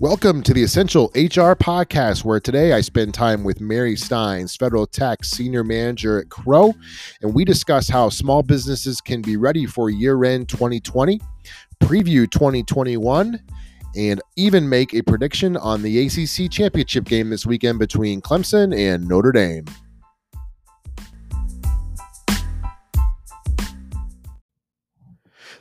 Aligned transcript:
Welcome 0.00 0.44
to 0.44 0.54
the 0.54 0.62
Essential 0.62 1.06
HR 1.16 1.58
Podcast, 1.58 2.24
where 2.24 2.38
today 2.38 2.72
I 2.72 2.82
spend 2.82 3.14
time 3.14 3.42
with 3.42 3.60
Mary 3.60 3.96
Stines, 3.96 4.56
Federal 4.56 4.86
Tax 4.86 5.28
Senior 5.28 5.64
Manager 5.64 6.20
at 6.20 6.28
Crowe, 6.28 6.72
and 7.20 7.34
we 7.34 7.44
discuss 7.44 7.88
how 7.88 8.08
small 8.08 8.44
businesses 8.44 9.00
can 9.00 9.22
be 9.22 9.36
ready 9.36 9.66
for 9.66 9.90
year 9.90 10.22
end 10.22 10.48
2020, 10.50 11.20
preview 11.80 12.30
2021, 12.30 13.42
and 13.96 14.22
even 14.36 14.68
make 14.68 14.94
a 14.94 15.02
prediction 15.02 15.56
on 15.56 15.82
the 15.82 16.06
ACC 16.06 16.48
Championship 16.48 17.04
game 17.04 17.28
this 17.28 17.44
weekend 17.44 17.80
between 17.80 18.20
Clemson 18.20 18.72
and 18.78 19.08
Notre 19.08 19.32
Dame. 19.32 19.64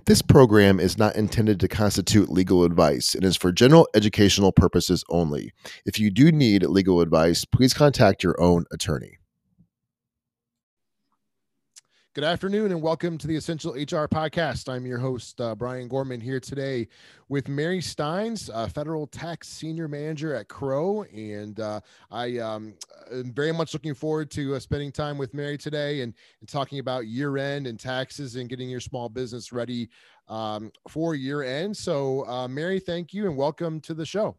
This 0.07 0.21
program 0.21 0.79
is 0.79 0.97
not 0.97 1.17
intended 1.17 1.59
to 1.59 1.67
constitute 1.67 2.29
legal 2.29 2.63
advice 2.63 3.13
and 3.13 3.25
is 3.25 3.35
for 3.35 3.51
general 3.51 3.89
educational 3.93 4.53
purposes 4.53 5.03
only. 5.09 5.51
If 5.85 5.99
you 5.99 6.11
do 6.11 6.31
need 6.31 6.63
legal 6.63 7.01
advice, 7.01 7.43
please 7.43 7.73
contact 7.73 8.23
your 8.23 8.39
own 8.41 8.63
attorney. 8.71 9.17
Good 12.17 12.23
afternoon 12.23 12.71
and 12.71 12.81
welcome 12.81 13.15
to 13.19 13.27
the 13.27 13.35
Essential 13.35 13.73
HR 13.73 14.07
Podcast. 14.07 14.73
I'm 14.73 14.87
your 14.87 14.97
host, 14.97 15.39
uh, 15.39 15.53
Brian 15.53 15.87
Gorman, 15.87 16.19
here 16.19 16.39
today 16.39 16.87
with 17.29 17.47
Mary 17.47 17.77
Stines, 17.77 18.49
Federal 18.71 19.05
Tax 19.05 19.47
Senior 19.47 19.87
Manager 19.87 20.33
at 20.33 20.47
Crowe. 20.47 21.03
And 21.13 21.59
uh, 21.59 21.79
I 22.09 22.39
um, 22.39 22.73
am 23.11 23.31
very 23.33 23.51
much 23.51 23.75
looking 23.75 23.93
forward 23.93 24.31
to 24.31 24.55
uh, 24.55 24.59
spending 24.59 24.91
time 24.91 25.19
with 25.19 25.35
Mary 25.35 25.59
today 25.59 26.01
and, 26.01 26.11
and 26.39 26.49
talking 26.49 26.79
about 26.79 27.05
year 27.05 27.37
end 27.37 27.67
and 27.67 27.79
taxes 27.79 28.35
and 28.35 28.49
getting 28.49 28.67
your 28.67 28.79
small 28.79 29.09
business 29.09 29.53
ready 29.53 29.87
um, 30.27 30.71
for 30.87 31.13
year 31.13 31.43
end. 31.43 31.77
So, 31.77 32.25
uh, 32.25 32.47
Mary, 32.47 32.79
thank 32.79 33.13
you 33.13 33.27
and 33.27 33.37
welcome 33.37 33.79
to 33.81 33.93
the 33.93 34.07
show. 34.07 34.35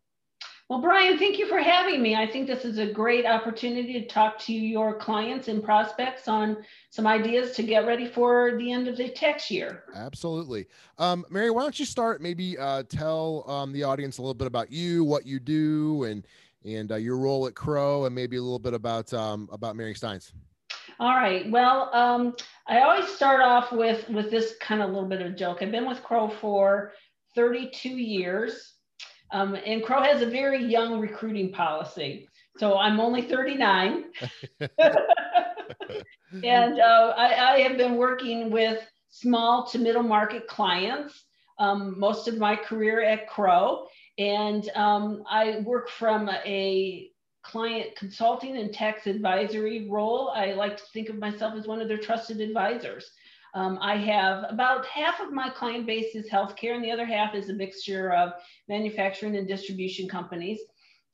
Well, 0.69 0.83
Brian, 0.83 1.17
thank 1.17 1.39
you 1.39 1.47
for 1.47 1.61
having 1.61 2.03
me. 2.03 2.15
I 2.15 2.27
think 2.27 2.47
this 2.47 2.67
is 2.67 2.77
a 2.77 2.85
great 2.85 3.25
opportunity 3.25 3.95
to 3.95 4.07
talk 4.07 4.39
to 4.41 4.53
your 4.53 4.99
clients 4.99 5.49
and 5.49 5.65
prospects 5.65 6.29
on 6.29 6.59
some 6.91 7.07
ideas 7.07 7.57
to 7.57 7.63
get 7.63 7.87
ready 7.87 8.07
for 8.07 8.55
the 8.59 8.71
end 8.71 8.87
of 8.87 8.99
the 8.99 9.09
tax 9.09 9.51
year. 9.51 9.85
Absolutely. 9.95 10.67
Um, 10.99 11.25
Mary, 11.31 11.51
why 11.51 11.63
don't 11.63 11.79
you 11.79 11.87
start? 11.87 12.21
Maybe 12.21 12.59
uh, 12.59 12.83
tell 12.83 13.49
um, 13.51 13.73
the 13.73 13.83
audience 13.83 14.19
a 14.19 14.21
little 14.21 14.35
bit 14.35 14.47
about 14.47 14.71
you, 14.71 15.05
what 15.05 15.25
you 15.25 15.41
do, 15.41 16.05
and 16.05 16.27
and 16.67 16.93
uh, 16.93 16.97
your 16.97 17.17
role 17.17 17.47
at 17.47 17.55
Crowe, 17.55 18.05
and 18.05 18.15
maybe 18.15 18.37
a 18.37 18.43
little 18.43 18.59
bit 18.59 18.75
about 18.75 19.15
um, 19.15 19.49
about 19.51 19.75
Mary 19.75 19.95
Stines. 19.95 20.33
All 21.01 21.15
right. 21.15 21.51
Well, 21.51 21.89
um, 21.95 22.37
I 22.67 22.81
always 22.83 23.09
start 23.09 23.41
off 23.41 23.73
with 23.73 24.07
with 24.11 24.31
this 24.31 24.57
kind 24.61 24.83
of 24.83 24.91
little 24.91 25.09
bit 25.09 25.23
of 25.23 25.29
a 25.29 25.35
joke. 25.35 25.63
I've 25.63 25.71
been 25.71 25.89
with 25.89 26.03
Crowe 26.03 26.29
for 26.29 26.93
32 27.35 27.89
years. 27.89 28.75
Um, 29.31 29.55
and 29.55 29.83
Crowe 29.83 30.03
has 30.03 30.23
a 30.23 30.27
very 30.27 30.65
young 30.65 31.01
recruiting 31.01 31.53
policy. 31.53 32.29
So 32.59 32.79
I'm 32.79 32.99
only 32.99 33.23
39. 33.23 34.05
and 34.61 36.81
uh, 36.81 37.15
I, 37.17 37.55
I, 37.55 37.61
have 37.61 37.77
been 37.77 37.97
working 37.97 38.51
with 38.51 38.85
small 39.11 39.67
to 39.67 39.79
middle 39.79 40.03
market 40.03 40.49
clients 40.49 41.25
um, 41.59 41.99
most 41.99 42.29
of 42.29 42.39
my 42.39 42.57
career 42.57 43.03
at 43.03 43.29
Crowe. 43.29 43.87
And 44.19 44.69
um, 44.71 45.23
I 45.29 45.61
work 45.61 45.89
from 45.89 46.29
a 46.29 47.11
client 47.43 47.97
consulting 47.97 48.57
and 48.57 48.73
tax 48.73 49.07
advisory 49.07 49.89
role. 49.89 50.33
I 50.35 50.53
like 50.53 50.77
to 50.77 50.83
think 50.93 51.09
of 51.09 51.19
myself 51.19 51.55
as 51.55 51.67
one 51.67 51.81
of 51.81 51.89
their 51.89 51.99
trusted 51.99 52.41
advisors. 52.41 53.11
Um, 53.59 53.77
I 53.83 53.97
have 53.97 54.45
about 54.49 54.87
half 54.87 55.19
of 55.19 55.33
my 55.33 55.51
client 55.51 55.85
base 55.85 56.15
is 56.15 56.31
healthcare, 56.31 56.77
and 56.77 56.85
the 56.85 56.93
other 56.93 57.05
half 57.05 57.35
is 57.35 57.49
a 57.49 57.53
mixture 57.53 58.13
of 58.13 58.35
manufacturing 58.69 59.35
and 59.37 59.49
distribution 59.49 60.09
companies. 60.09 60.61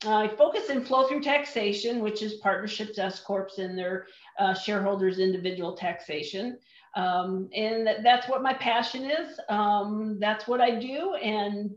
Uh, 0.05 0.17
I 0.17 0.27
focus 0.27 0.69
in 0.69 0.85
flow 0.85 1.07
through 1.07 1.23
taxation, 1.23 2.01
which 2.01 2.21
is 2.21 2.35
partnerships, 2.35 2.99
S 2.99 3.19
corps, 3.19 3.49
and 3.57 3.75
their 3.75 4.05
uh, 4.37 4.53
shareholders' 4.53 5.17
individual 5.17 5.75
taxation. 5.75 6.59
Um, 6.95 7.49
and 7.55 7.87
th- 7.87 7.97
that's 8.03 8.29
what 8.29 8.43
my 8.43 8.53
passion 8.53 9.09
is. 9.09 9.39
Um, 9.49 10.19
that's 10.19 10.47
what 10.47 10.61
I 10.61 10.79
do, 10.79 11.15
and 11.15 11.71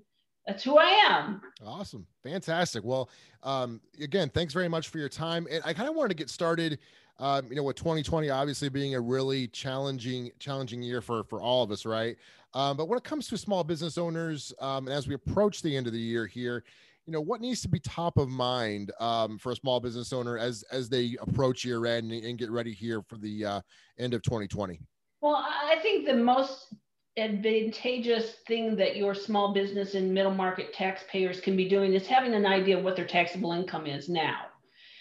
that's 0.47 0.63
who 0.63 0.77
I 0.77 0.91
am. 1.09 1.41
Awesome, 1.65 2.07
fantastic. 2.23 2.85
Well, 2.85 3.09
um, 3.43 3.81
again, 4.03 4.29
thanks 4.29 4.53
very 4.53 4.69
much 4.69 4.89
for 4.89 4.99
your 4.99 5.09
time. 5.09 5.47
And 5.51 5.63
I 5.65 5.73
kind 5.73 5.89
of 5.89 5.95
wanted 5.95 6.11
to 6.11 6.15
get 6.17 6.29
started 6.29 6.79
um, 7.19 7.47
you 7.49 7.57
know, 7.57 7.63
with 7.63 7.77
2020 7.77 8.31
obviously 8.31 8.69
being 8.69 8.95
a 8.95 9.01
really 9.01 9.49
challenging, 9.49 10.31
challenging 10.39 10.83
year 10.83 11.01
for 11.01 11.25
for 11.25 11.41
all 11.41 11.63
of 11.63 11.71
us, 11.71 11.85
right? 11.85 12.17
Um, 12.55 12.77
but 12.77 12.89
when 12.89 12.97
it 12.97 13.05
comes 13.05 13.29
to 13.29 13.39
small 13.39 13.65
business 13.65 13.99
owners, 13.99 14.53
um, 14.61 14.87
and 14.87 14.97
as 14.97 15.07
we 15.07 15.15
approach 15.15 15.63
the 15.63 15.77
end 15.77 15.87
of 15.87 15.93
the 15.93 15.99
year 15.99 16.27
here, 16.27 16.65
you 17.07 17.13
know, 17.13 17.21
what 17.21 17.41
needs 17.41 17.63
to 17.63 17.69
be 17.69 17.81
top 17.81 18.19
of 18.19 18.29
mind 18.29 18.93
um, 19.01 19.39
for 19.39 19.53
a 19.53 19.57
small 19.57 19.81
business 19.81 20.13
owner 20.13 20.39
as 20.39 20.63
as 20.71 20.89
they 20.89 21.17
approach 21.21 21.65
year 21.65 21.87
end 21.87 22.13
and, 22.13 22.25
and 22.25 22.39
get 22.39 22.51
ready 22.51 22.73
here 22.73 23.03
for 23.03 23.17
the 23.17 23.45
uh, 23.45 23.61
end 23.99 24.15
of 24.15 24.23
2020? 24.23 24.81
Well, 25.21 25.37
I 25.37 25.79
think 25.83 26.07
the 26.07 26.15
most 26.15 26.75
advantageous 27.17 28.37
thing 28.47 28.77
that 28.77 28.97
your 28.97 29.15
small 29.15 29.53
business 29.53 29.95
and 29.95 30.15
middle 30.15 30.35
market 30.35 30.73
taxpayers 30.73 31.41
can 31.41 31.57
be 31.57 31.69
doing 31.69 31.95
is 31.95 32.07
having 32.07 32.35
an 32.35 32.47
idea 32.47 32.79
of 32.79 32.85
what 32.85 32.95
their 32.95 33.07
taxable 33.07 33.53
income 33.53 33.87
is 33.87 34.09
now. 34.09 34.48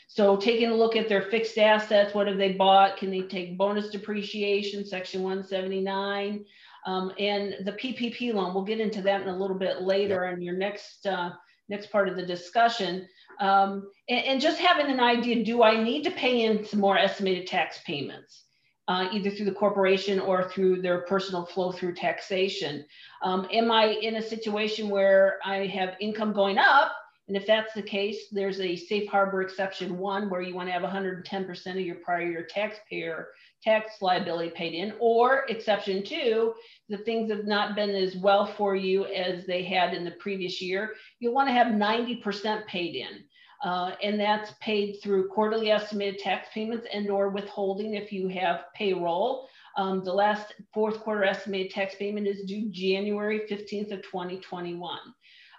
So 0.07 0.37
taking 0.37 0.69
a 0.69 0.75
look 0.75 0.95
at 0.95 1.09
their 1.09 1.23
fixed 1.23 1.57
assets, 1.57 2.13
what 2.13 2.27
have 2.27 2.37
they 2.37 2.53
bought? 2.53 2.97
Can 2.97 3.11
they 3.11 3.21
take 3.21 3.57
bonus 3.57 3.89
depreciation, 3.89 4.85
section 4.85 5.21
179? 5.21 6.45
Um, 6.85 7.11
and 7.19 7.55
the 7.65 7.73
PPP 7.73 8.33
loan, 8.33 8.53
we'll 8.53 8.63
get 8.63 8.79
into 8.79 9.01
that 9.01 9.21
in 9.21 9.27
a 9.27 9.37
little 9.37 9.57
bit 9.57 9.81
later 9.81 10.25
yep. 10.25 10.35
in 10.37 10.41
your 10.41 10.55
next, 10.55 11.05
uh, 11.05 11.31
next 11.67 11.91
part 11.91 12.07
of 12.07 12.15
the 12.15 12.25
discussion. 12.25 13.05
Um, 13.41 13.91
and, 14.07 14.25
and, 14.25 14.41
just 14.41 14.59
having 14.59 14.89
an 14.89 15.01
idea, 15.01 15.43
do 15.43 15.61
I 15.61 15.83
need 15.83 16.03
to 16.05 16.11
pay 16.11 16.45
in 16.45 16.65
some 16.65 16.79
more 16.79 16.97
estimated 16.97 17.45
tax 17.45 17.79
payments? 17.85 18.45
Uh, 18.87 19.09
either 19.11 19.29
through 19.29 19.45
the 19.45 19.51
corporation 19.51 20.17
or 20.17 20.49
through 20.49 20.81
their 20.81 21.01
personal 21.01 21.45
flow 21.45 21.73
through 21.73 21.93
taxation. 21.93 22.85
Um, 23.21 23.45
am 23.51 23.69
I 23.69 23.87
in 23.87 24.15
a 24.15 24.21
situation 24.21 24.87
where 24.87 25.39
I 25.43 25.67
have 25.67 25.97
income 25.99 26.31
going 26.31 26.57
up 26.57 26.93
and 27.27 27.35
if 27.35 27.45
that's 27.45 27.73
the 27.73 27.81
case, 27.81 28.27
there's 28.31 28.61
a 28.61 28.75
safe 28.75 29.09
harbor 29.09 29.41
exception 29.41 29.97
one 29.97 30.29
where 30.29 30.41
you 30.41 30.55
want 30.55 30.69
to 30.69 30.73
have 30.73 30.83
110% 30.83 31.67
of 31.67 31.79
your 31.79 31.95
prior 31.95 32.29
year 32.29 32.47
taxpayer 32.49 33.29
tax 33.61 34.01
liability 34.01 34.51
paid 34.51 34.73
in, 34.73 34.93
or 34.99 35.45
exception 35.49 36.03
two, 36.03 36.53
the 36.87 36.97
things 36.99 37.29
have 37.29 37.45
not 37.45 37.75
been 37.75 37.89
as 37.89 38.15
well 38.15 38.45
for 38.45 38.75
you 38.75 39.05
as 39.07 39.45
they 39.45 39.61
had 39.61 39.93
in 39.93 40.05
the 40.05 40.11
previous 40.11 40.61
year. 40.61 40.93
You'll 41.19 41.33
want 41.33 41.49
to 41.49 41.53
have 41.53 41.67
90% 41.67 42.65
paid 42.65 42.95
in. 42.95 43.23
Uh, 43.63 43.91
and 44.03 44.19
that's 44.19 44.53
paid 44.61 44.99
through 45.01 45.27
quarterly 45.29 45.71
estimated 45.71 46.19
tax 46.19 46.47
payments 46.53 46.85
and 46.93 47.09
or 47.09 47.29
withholding 47.29 47.95
if 47.95 48.13
you 48.13 48.27
have 48.27 48.65
payroll. 48.75 49.49
Um, 49.77 50.03
the 50.03 50.13
last 50.13 50.53
fourth 50.73 50.99
quarter 50.99 51.23
estimated 51.23 51.71
tax 51.71 51.95
payment 51.95 52.27
is 52.27 52.43
due 52.43 52.69
January 52.69 53.41
15th 53.49 53.91
of 53.91 54.03
2021. 54.03 54.99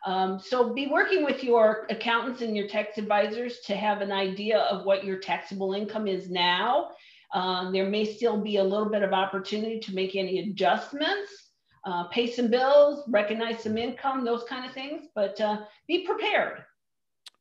Um, 0.06 0.38
so 0.38 0.72
be 0.72 0.86
working 0.86 1.24
with 1.24 1.42
your 1.42 1.86
accountants 1.90 2.40
and 2.40 2.56
your 2.56 2.68
tax 2.68 2.98
advisors 2.98 3.60
to 3.60 3.76
have 3.76 4.00
an 4.00 4.12
idea 4.12 4.60
of 4.60 4.84
what 4.84 5.04
your 5.04 5.18
taxable 5.18 5.74
income 5.74 6.06
is 6.06 6.30
now. 6.30 6.90
Um, 7.34 7.72
there 7.72 7.88
may 7.88 8.04
still 8.04 8.40
be 8.40 8.56
a 8.56 8.64
little 8.64 8.88
bit 8.88 9.02
of 9.02 9.12
opportunity 9.12 9.80
to 9.80 9.94
make 9.94 10.16
any 10.16 10.50
adjustments, 10.50 11.50
uh, 11.84 12.04
pay 12.04 12.30
some 12.30 12.48
bills, 12.48 13.04
recognize 13.08 13.62
some 13.62 13.76
income, 13.76 14.24
those 14.24 14.44
kind 14.44 14.64
of 14.64 14.72
things, 14.72 15.06
but 15.14 15.40
uh, 15.40 15.58
be 15.86 16.06
prepared. 16.06 16.64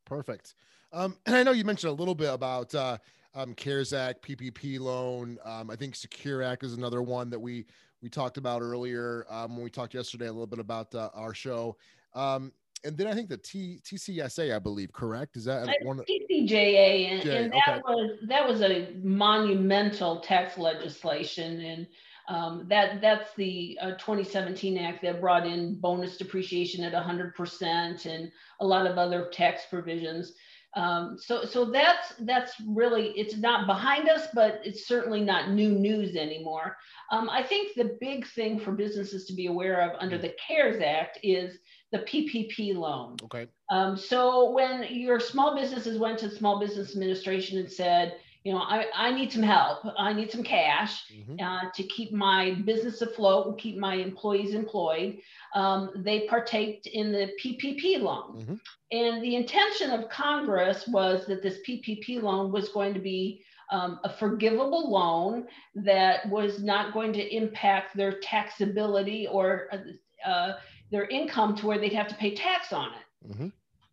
Perfect. 0.06 0.56
Um, 0.91 1.17
and 1.25 1.35
I 1.35 1.44
know 1.44 1.51
you 1.51 1.63
mentioned 1.63 1.91
a 1.91 1.96
little 1.96 2.16
bit 2.16 2.34
about 2.34 2.73
uh, 2.73 2.97
um, 3.35 3.53
CARES 3.53 3.94
Act, 3.94 4.28
PPP 4.28 4.79
loan. 4.79 5.38
Um, 5.46 5.69
I 5.69 5.75
think 5.75 5.96
Secure 5.96 6.41
Act 6.41 6.63
is 6.63 6.73
another 6.73 7.02
one 7.02 7.29
that 7.29 7.40
we 7.40 7.66
we 8.02 8.09
talked 8.09 8.37
about 8.37 8.61
earlier 8.61 9.26
um, 9.29 9.55
when 9.55 9.64
we 9.64 9.70
talked 9.72 9.93
yesterday 9.93 10.28
a 10.28 10.31
little 10.31 10.47
bit 10.47 10.59
about 10.59 10.93
uh, 10.93 11.09
our 11.16 11.34
show. 11.34 11.78
Um, 12.14 12.52
and 12.84 12.97
then 12.97 13.08
I 13.08 13.14
think 13.14 13.29
the 13.29 13.38
T, 13.38 13.79
TCSA, 13.84 14.56
I 14.56 14.59
believe, 14.59 14.91
correct? 14.91 15.35
Is 15.35 15.46
that 15.46 15.68
one? 15.84 16.00
TCJA, 16.00 17.12
and, 17.12 17.29
and 17.29 17.53
that 17.53 17.70
okay. 17.70 17.82
was 17.85 18.12
that 18.28 18.47
was 18.47 18.62
a 18.62 18.94
monumental 19.02 20.20
tax 20.20 20.58
legislation, 20.58 21.62
and 21.62 21.88
um, 22.28 22.66
that 22.70 23.02
that's 23.02 23.34
the 23.35 23.78
uh, 23.82 23.91
2017 23.91 24.78
Act 24.78 25.02
that 25.02 25.22
brought 25.22 25.47
in 25.47 25.79
bonus 25.79 26.18
depreciation 26.18 26.84
at 26.84 26.94
100% 26.94 28.06
and 28.06 28.32
a 28.59 28.66
lot 28.66 28.85
of 28.85 28.97
other 28.97 29.29
tax 29.32 29.64
provisions. 29.70 30.34
Um, 30.76 31.18
so 31.18 31.44
so 31.44 31.66
that's 31.66 32.14
that's 32.20 32.53
really 32.68 33.09
it's 33.16 33.38
not 33.38 33.66
behind 33.66 34.09
us, 34.09 34.28
but 34.34 34.62
it's 34.64 34.88
certainly 34.88 35.22
not 35.22 35.50
new 35.50 35.72
news 35.72 36.16
anymore. 36.16 36.78
Um, 37.12 37.29
I 37.29 37.41
think 37.41 37.76
the 37.76 37.97
big 38.00 38.28
thing 38.28 38.59
for 38.59 38.74
businesses 38.74 39.26
to 39.26 39.34
be 39.34 39.47
aware 39.47 39.82
of 39.82 39.97
under 40.00 40.18
the 40.18 40.35
CARES 40.46 40.82
Act 40.82 41.20
is 41.24 41.58
the 41.91 41.99
PPP 41.99 42.75
loan. 42.75 43.16
Okay. 43.23 43.47
Um, 43.69 43.97
so 43.97 44.51
when 44.51 44.85
your 44.89 45.19
small 45.19 45.55
businesses 45.55 45.97
went 45.97 46.19
to 46.19 46.28
the 46.28 46.35
Small 46.35 46.59
Business 46.59 46.91
Administration 46.91 47.59
and 47.59 47.72
said, 47.72 48.17
you 48.43 48.53
know, 48.53 48.59
I, 48.59 48.85
I 48.95 49.11
need 49.11 49.31
some 49.31 49.43
help. 49.43 49.79
I 49.97 50.13
need 50.13 50.31
some 50.31 50.43
cash 50.43 51.03
mm-hmm. 51.11 51.35
uh, 51.43 51.69
to 51.73 51.84
keep 51.84 52.13
my 52.13 52.53
business 52.66 53.01
afloat 53.01 53.47
and 53.47 53.57
keep 53.57 53.78
my 53.78 53.95
employees 53.95 54.53
employed. 54.53 55.17
Um, 55.53 55.91
they 55.97 56.28
partaked 56.28 56.87
in 56.87 57.11
the 57.11 57.31
PPP 57.43 57.99
loan. 57.99 58.37
Mm-hmm. 58.37 58.55
And 58.91 59.22
the 59.22 59.35
intention 59.35 59.91
of 59.91 60.09
Congress 60.09 60.87
was 60.87 61.25
that 61.28 61.43
this 61.43 61.57
PPP 61.67 62.22
loan 62.22 62.53
was 62.53 62.69
going 62.69 62.93
to 62.93 63.01
be 63.01 63.43
um, 63.69 63.99
a 64.05 64.09
forgivable 64.09 64.91
loan 64.91 65.45
that 65.75 66.29
was 66.29 66.63
not 66.63 66.93
going 66.93 67.11
to 67.13 67.35
impact 67.35 67.97
their 67.97 68.13
taxability 68.22 69.28
or 69.29 69.67
uh, 69.73 70.29
uh, 70.29 70.53
their 70.91 71.05
income 71.05 71.55
to 71.57 71.67
where 71.67 71.78
they'd 71.78 71.93
have 71.93 72.07
to 72.07 72.16
pay 72.16 72.35
tax 72.35 72.72
on 72.73 72.89
it. 72.89 73.31
Mm-hmm. 73.31 73.47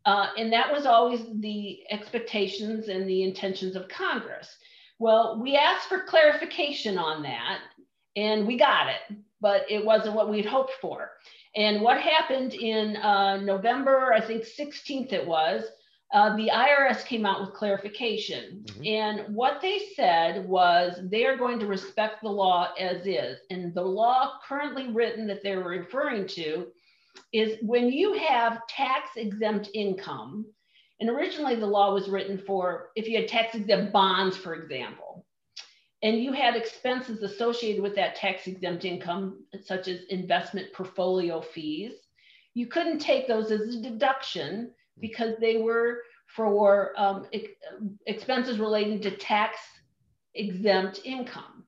Uh, 0.07 0.29
and 0.37 0.53
that 0.53 0.71
was 0.71 0.87
always 0.87 1.21
the 1.41 1.81
expectations 1.91 2.89
and 2.89 3.09
the 3.09 3.23
intentions 3.23 3.75
of 3.75 3.89
Congress. 3.89 4.57
Well, 4.99 5.41
we 5.41 5.57
asked 5.57 5.89
for 5.89 6.05
clarification 6.05 6.99
on 6.99 7.23
that 7.23 7.61
and 8.17 8.47
we 8.47 8.57
got 8.57 8.89
it, 8.89 9.17
but 9.41 9.65
it 9.71 9.85
wasn't 9.85 10.15
what 10.15 10.31
we'd 10.31 10.47
hoped 10.47 10.75
for. 10.81 11.11
And 11.57 11.81
what 11.81 12.01
happened 12.01 12.55
in 12.55 12.97
uh, 12.97 13.39
November, 13.39 14.13
I 14.13 14.21
think 14.21 14.45
16th 14.45 15.13
it 15.13 15.27
was, 15.27 15.65
uh, 16.13 16.37
the 16.37 16.49
IRS 16.49 17.05
came 17.05 17.27
out 17.27 17.41
with 17.41 17.55
clarification. 17.55 18.65
Mm-hmm. 18.67 18.87
And 18.87 19.35
what 19.35 19.61
they 19.61 19.81
said 19.97 20.47
was 20.47 21.01
they 21.11 21.25
are 21.25 21.37
going 21.37 21.59
to 21.61 21.67
respect 21.67 22.23
the 22.23 22.29
law 22.29 22.73
as 22.79 23.07
is. 23.07 23.39
And 23.51 23.75
the 23.75 23.83
law 23.83 24.39
currently 24.47 24.89
written 24.89 25.27
that 25.29 25.43
they're 25.43 25.65
referring 25.65 26.29
to 26.29 26.67
is 27.33 27.59
when 27.63 27.91
you 27.91 28.13
have 28.15 28.67
tax 28.69 29.11
exempt 29.17 29.71
income, 29.75 30.47
and 31.01 31.11
originally 31.11 31.57
the 31.57 31.67
law 31.67 31.93
was 31.93 32.09
written 32.09 32.39
for 32.39 32.91
if 32.97 33.09
you 33.09 33.19
had 33.19 33.29
tax 33.29 33.55
exempt 33.55 33.93
bonds, 33.93 34.37
for 34.37 34.55
example, 34.55 35.25
and 36.03 36.23
you 36.23 36.33
had 36.33 36.55
expenses 36.55 37.23
associated 37.23 37.83
with 37.83 37.95
that 37.97 38.15
tax 38.15 38.47
exempt 38.47 38.85
income, 38.85 39.45
such 39.63 39.89
as 39.89 40.05
investment 40.11 40.73
portfolio 40.73 41.41
fees, 41.41 41.95
you 42.55 42.67
couldn't 42.67 42.99
take 42.99 43.27
those 43.27 43.51
as 43.51 43.75
a 43.75 43.83
deduction 43.83 44.71
because 45.01 45.35
they 45.41 45.57
were 45.57 46.03
for 46.27 46.93
um, 46.97 47.27
expenses 48.07 48.59
relating 48.59 49.01
to 49.01 49.17
tax 49.17 49.59
exempt 50.35 51.01
income. 51.05 51.64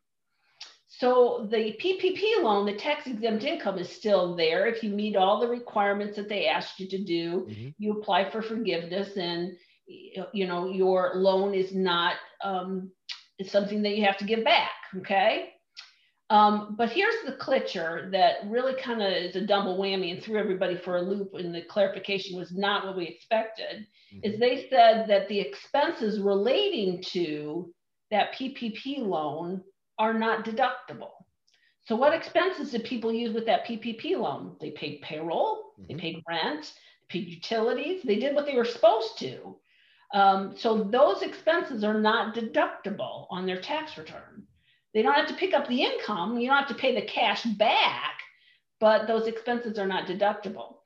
So 0.98 1.46
the 1.50 1.76
PPP 1.82 2.42
loan, 2.42 2.64
the 2.64 2.74
tax 2.74 3.06
exempt 3.06 3.44
income 3.44 3.78
is 3.78 3.90
still 3.90 4.34
there. 4.34 4.66
If 4.66 4.82
you 4.82 4.90
meet 4.90 5.14
all 5.14 5.40
the 5.40 5.48
requirements 5.48 6.16
that 6.16 6.28
they 6.28 6.46
asked 6.46 6.80
you 6.80 6.88
to 6.88 7.04
do, 7.04 7.46
mm-hmm. 7.50 7.68
you 7.78 7.92
apply 7.92 8.30
for 8.30 8.40
forgiveness 8.40 9.16
and 9.16 9.56
you 9.86 10.46
know 10.46 10.68
your 10.68 11.12
loan 11.14 11.54
is 11.54 11.74
not 11.74 12.14
um, 12.42 12.90
it's 13.38 13.52
something 13.52 13.82
that 13.82 13.96
you 13.96 14.04
have 14.06 14.16
to 14.18 14.24
give 14.24 14.42
back. 14.42 14.70
Okay. 14.98 15.50
Um, 16.28 16.74
but 16.76 16.90
here's 16.90 17.14
the 17.24 17.32
clitcher 17.32 18.10
that 18.10 18.38
really 18.46 18.74
kind 18.80 19.00
of 19.00 19.12
is 19.12 19.36
a 19.36 19.46
double 19.46 19.78
whammy 19.78 20.12
and 20.12 20.20
threw 20.20 20.40
everybody 20.40 20.76
for 20.76 20.96
a 20.96 21.02
loop 21.02 21.34
and 21.34 21.54
the 21.54 21.62
clarification 21.62 22.36
was 22.36 22.50
not 22.52 22.84
what 22.84 22.96
we 22.96 23.06
expected 23.06 23.86
mm-hmm. 24.12 24.20
is 24.24 24.40
they 24.40 24.66
said 24.68 25.06
that 25.08 25.28
the 25.28 25.38
expenses 25.38 26.18
relating 26.18 27.00
to 27.12 27.72
that 28.10 28.32
PPP 28.34 28.98
loan 29.06 29.62
are 29.98 30.14
not 30.14 30.44
deductible. 30.44 31.12
So 31.84 31.94
what 31.94 32.14
expenses 32.14 32.72
did 32.72 32.84
people 32.84 33.12
use 33.12 33.32
with 33.32 33.46
that 33.46 33.64
PPP 33.64 34.18
loan? 34.18 34.56
They 34.60 34.72
paid 34.72 35.02
payroll, 35.02 35.74
mm-hmm. 35.78 35.84
they 35.88 35.94
paid 35.94 36.22
rent, 36.28 36.72
they 37.08 37.20
paid 37.20 37.28
utilities, 37.28 38.02
they 38.02 38.16
did 38.16 38.34
what 38.34 38.44
they 38.44 38.56
were 38.56 38.64
supposed 38.64 39.18
to. 39.20 39.56
Um, 40.12 40.54
so 40.56 40.82
those 40.82 41.22
expenses 41.22 41.84
are 41.84 41.98
not 42.00 42.34
deductible 42.34 43.26
on 43.30 43.46
their 43.46 43.60
tax 43.60 43.96
return. 43.96 44.46
They 44.94 45.02
don't 45.02 45.14
have 45.14 45.28
to 45.28 45.34
pick 45.34 45.54
up 45.54 45.68
the 45.68 45.82
income, 45.82 46.38
you 46.38 46.48
don't 46.48 46.58
have 46.58 46.68
to 46.68 46.74
pay 46.74 46.94
the 46.94 47.06
cash 47.06 47.44
back, 47.44 48.20
but 48.80 49.06
those 49.06 49.26
expenses 49.26 49.78
are 49.78 49.86
not 49.86 50.08
deductible. 50.08 50.76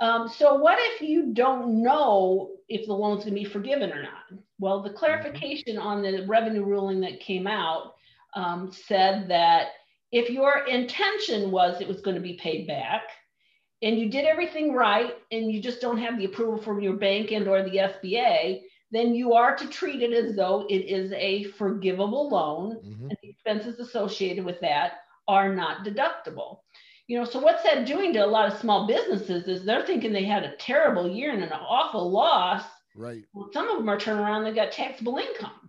Um, 0.00 0.28
so 0.28 0.54
what 0.54 0.78
if 0.78 1.02
you 1.02 1.34
don't 1.34 1.82
know 1.82 2.52
if 2.68 2.86
the 2.86 2.94
loan's 2.94 3.24
going 3.24 3.34
to 3.34 3.42
be 3.42 3.44
forgiven 3.44 3.92
or 3.92 4.02
not? 4.02 4.40
Well, 4.58 4.82
the 4.82 4.88
mm-hmm. 4.88 4.98
clarification 4.98 5.76
on 5.76 6.02
the 6.02 6.24
revenue 6.26 6.64
ruling 6.64 7.00
that 7.00 7.20
came 7.20 7.46
out 7.46 7.94
um, 8.34 8.70
said 8.72 9.28
that 9.28 9.68
if 10.12 10.30
your 10.30 10.66
intention 10.66 11.50
was 11.50 11.80
it 11.80 11.88
was 11.88 12.00
going 12.00 12.16
to 12.16 12.22
be 12.22 12.34
paid 12.34 12.66
back 12.66 13.02
and 13.82 13.98
you 13.98 14.10
did 14.10 14.24
everything 14.24 14.72
right 14.72 15.14
and 15.30 15.50
you 15.50 15.60
just 15.60 15.80
don't 15.80 15.98
have 15.98 16.18
the 16.18 16.24
approval 16.24 16.58
from 16.58 16.82
your 16.82 16.94
bank 16.94 17.32
and 17.32 17.48
or 17.48 17.62
the 17.62 17.76
SBA, 17.76 18.60
then 18.90 19.14
you 19.14 19.34
are 19.34 19.56
to 19.56 19.68
treat 19.68 20.02
it 20.02 20.12
as 20.12 20.34
though 20.34 20.66
it 20.68 20.84
is 20.86 21.12
a 21.12 21.44
forgivable 21.52 22.28
loan 22.28 22.76
mm-hmm. 22.76 23.08
and 23.08 23.18
the 23.22 23.30
expenses 23.30 23.78
associated 23.78 24.44
with 24.44 24.60
that 24.60 24.94
are 25.28 25.54
not 25.54 25.86
deductible. 25.86 26.58
You 27.06 27.18
know, 27.18 27.24
so 27.24 27.40
what's 27.40 27.62
that 27.64 27.86
doing 27.86 28.12
to 28.12 28.24
a 28.24 28.26
lot 28.26 28.52
of 28.52 28.58
small 28.60 28.86
businesses 28.86 29.48
is 29.48 29.64
they're 29.64 29.86
thinking 29.86 30.12
they 30.12 30.24
had 30.24 30.44
a 30.44 30.56
terrible 30.56 31.08
year 31.08 31.32
and 31.32 31.42
an 31.42 31.52
awful 31.52 32.10
loss. 32.10 32.64
Right. 32.94 33.24
Well, 33.32 33.50
some 33.52 33.68
of 33.68 33.78
them 33.78 33.88
are 33.88 33.98
turning 33.98 34.24
around, 34.24 34.44
they 34.44 34.52
got 34.52 34.72
taxable 34.72 35.18
income. 35.18 35.59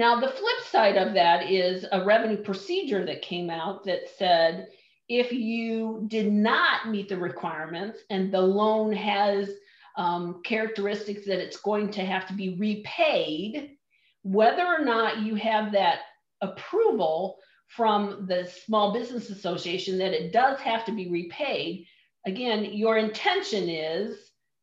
Now, 0.00 0.18
the 0.18 0.28
flip 0.28 0.60
side 0.62 0.96
of 0.96 1.12
that 1.12 1.50
is 1.50 1.84
a 1.92 2.02
revenue 2.02 2.38
procedure 2.38 3.04
that 3.04 3.20
came 3.20 3.50
out 3.50 3.84
that 3.84 4.08
said 4.16 4.68
if 5.10 5.30
you 5.30 6.06
did 6.08 6.32
not 6.32 6.88
meet 6.88 7.10
the 7.10 7.18
requirements 7.18 7.98
and 8.08 8.32
the 8.32 8.40
loan 8.40 8.94
has 8.94 9.50
um, 9.98 10.40
characteristics 10.42 11.26
that 11.26 11.38
it's 11.38 11.60
going 11.60 11.90
to 11.90 12.00
have 12.02 12.26
to 12.28 12.32
be 12.32 12.56
repaid, 12.58 13.76
whether 14.22 14.64
or 14.64 14.82
not 14.82 15.18
you 15.18 15.34
have 15.34 15.70
that 15.72 15.98
approval 16.40 17.36
from 17.66 18.24
the 18.26 18.50
Small 18.64 18.94
Business 18.94 19.28
Association 19.28 19.98
that 19.98 20.14
it 20.14 20.32
does 20.32 20.58
have 20.60 20.86
to 20.86 20.92
be 20.92 21.10
repaid, 21.10 21.84
again, 22.24 22.64
your 22.72 22.96
intention 22.96 23.68
is 23.68 24.16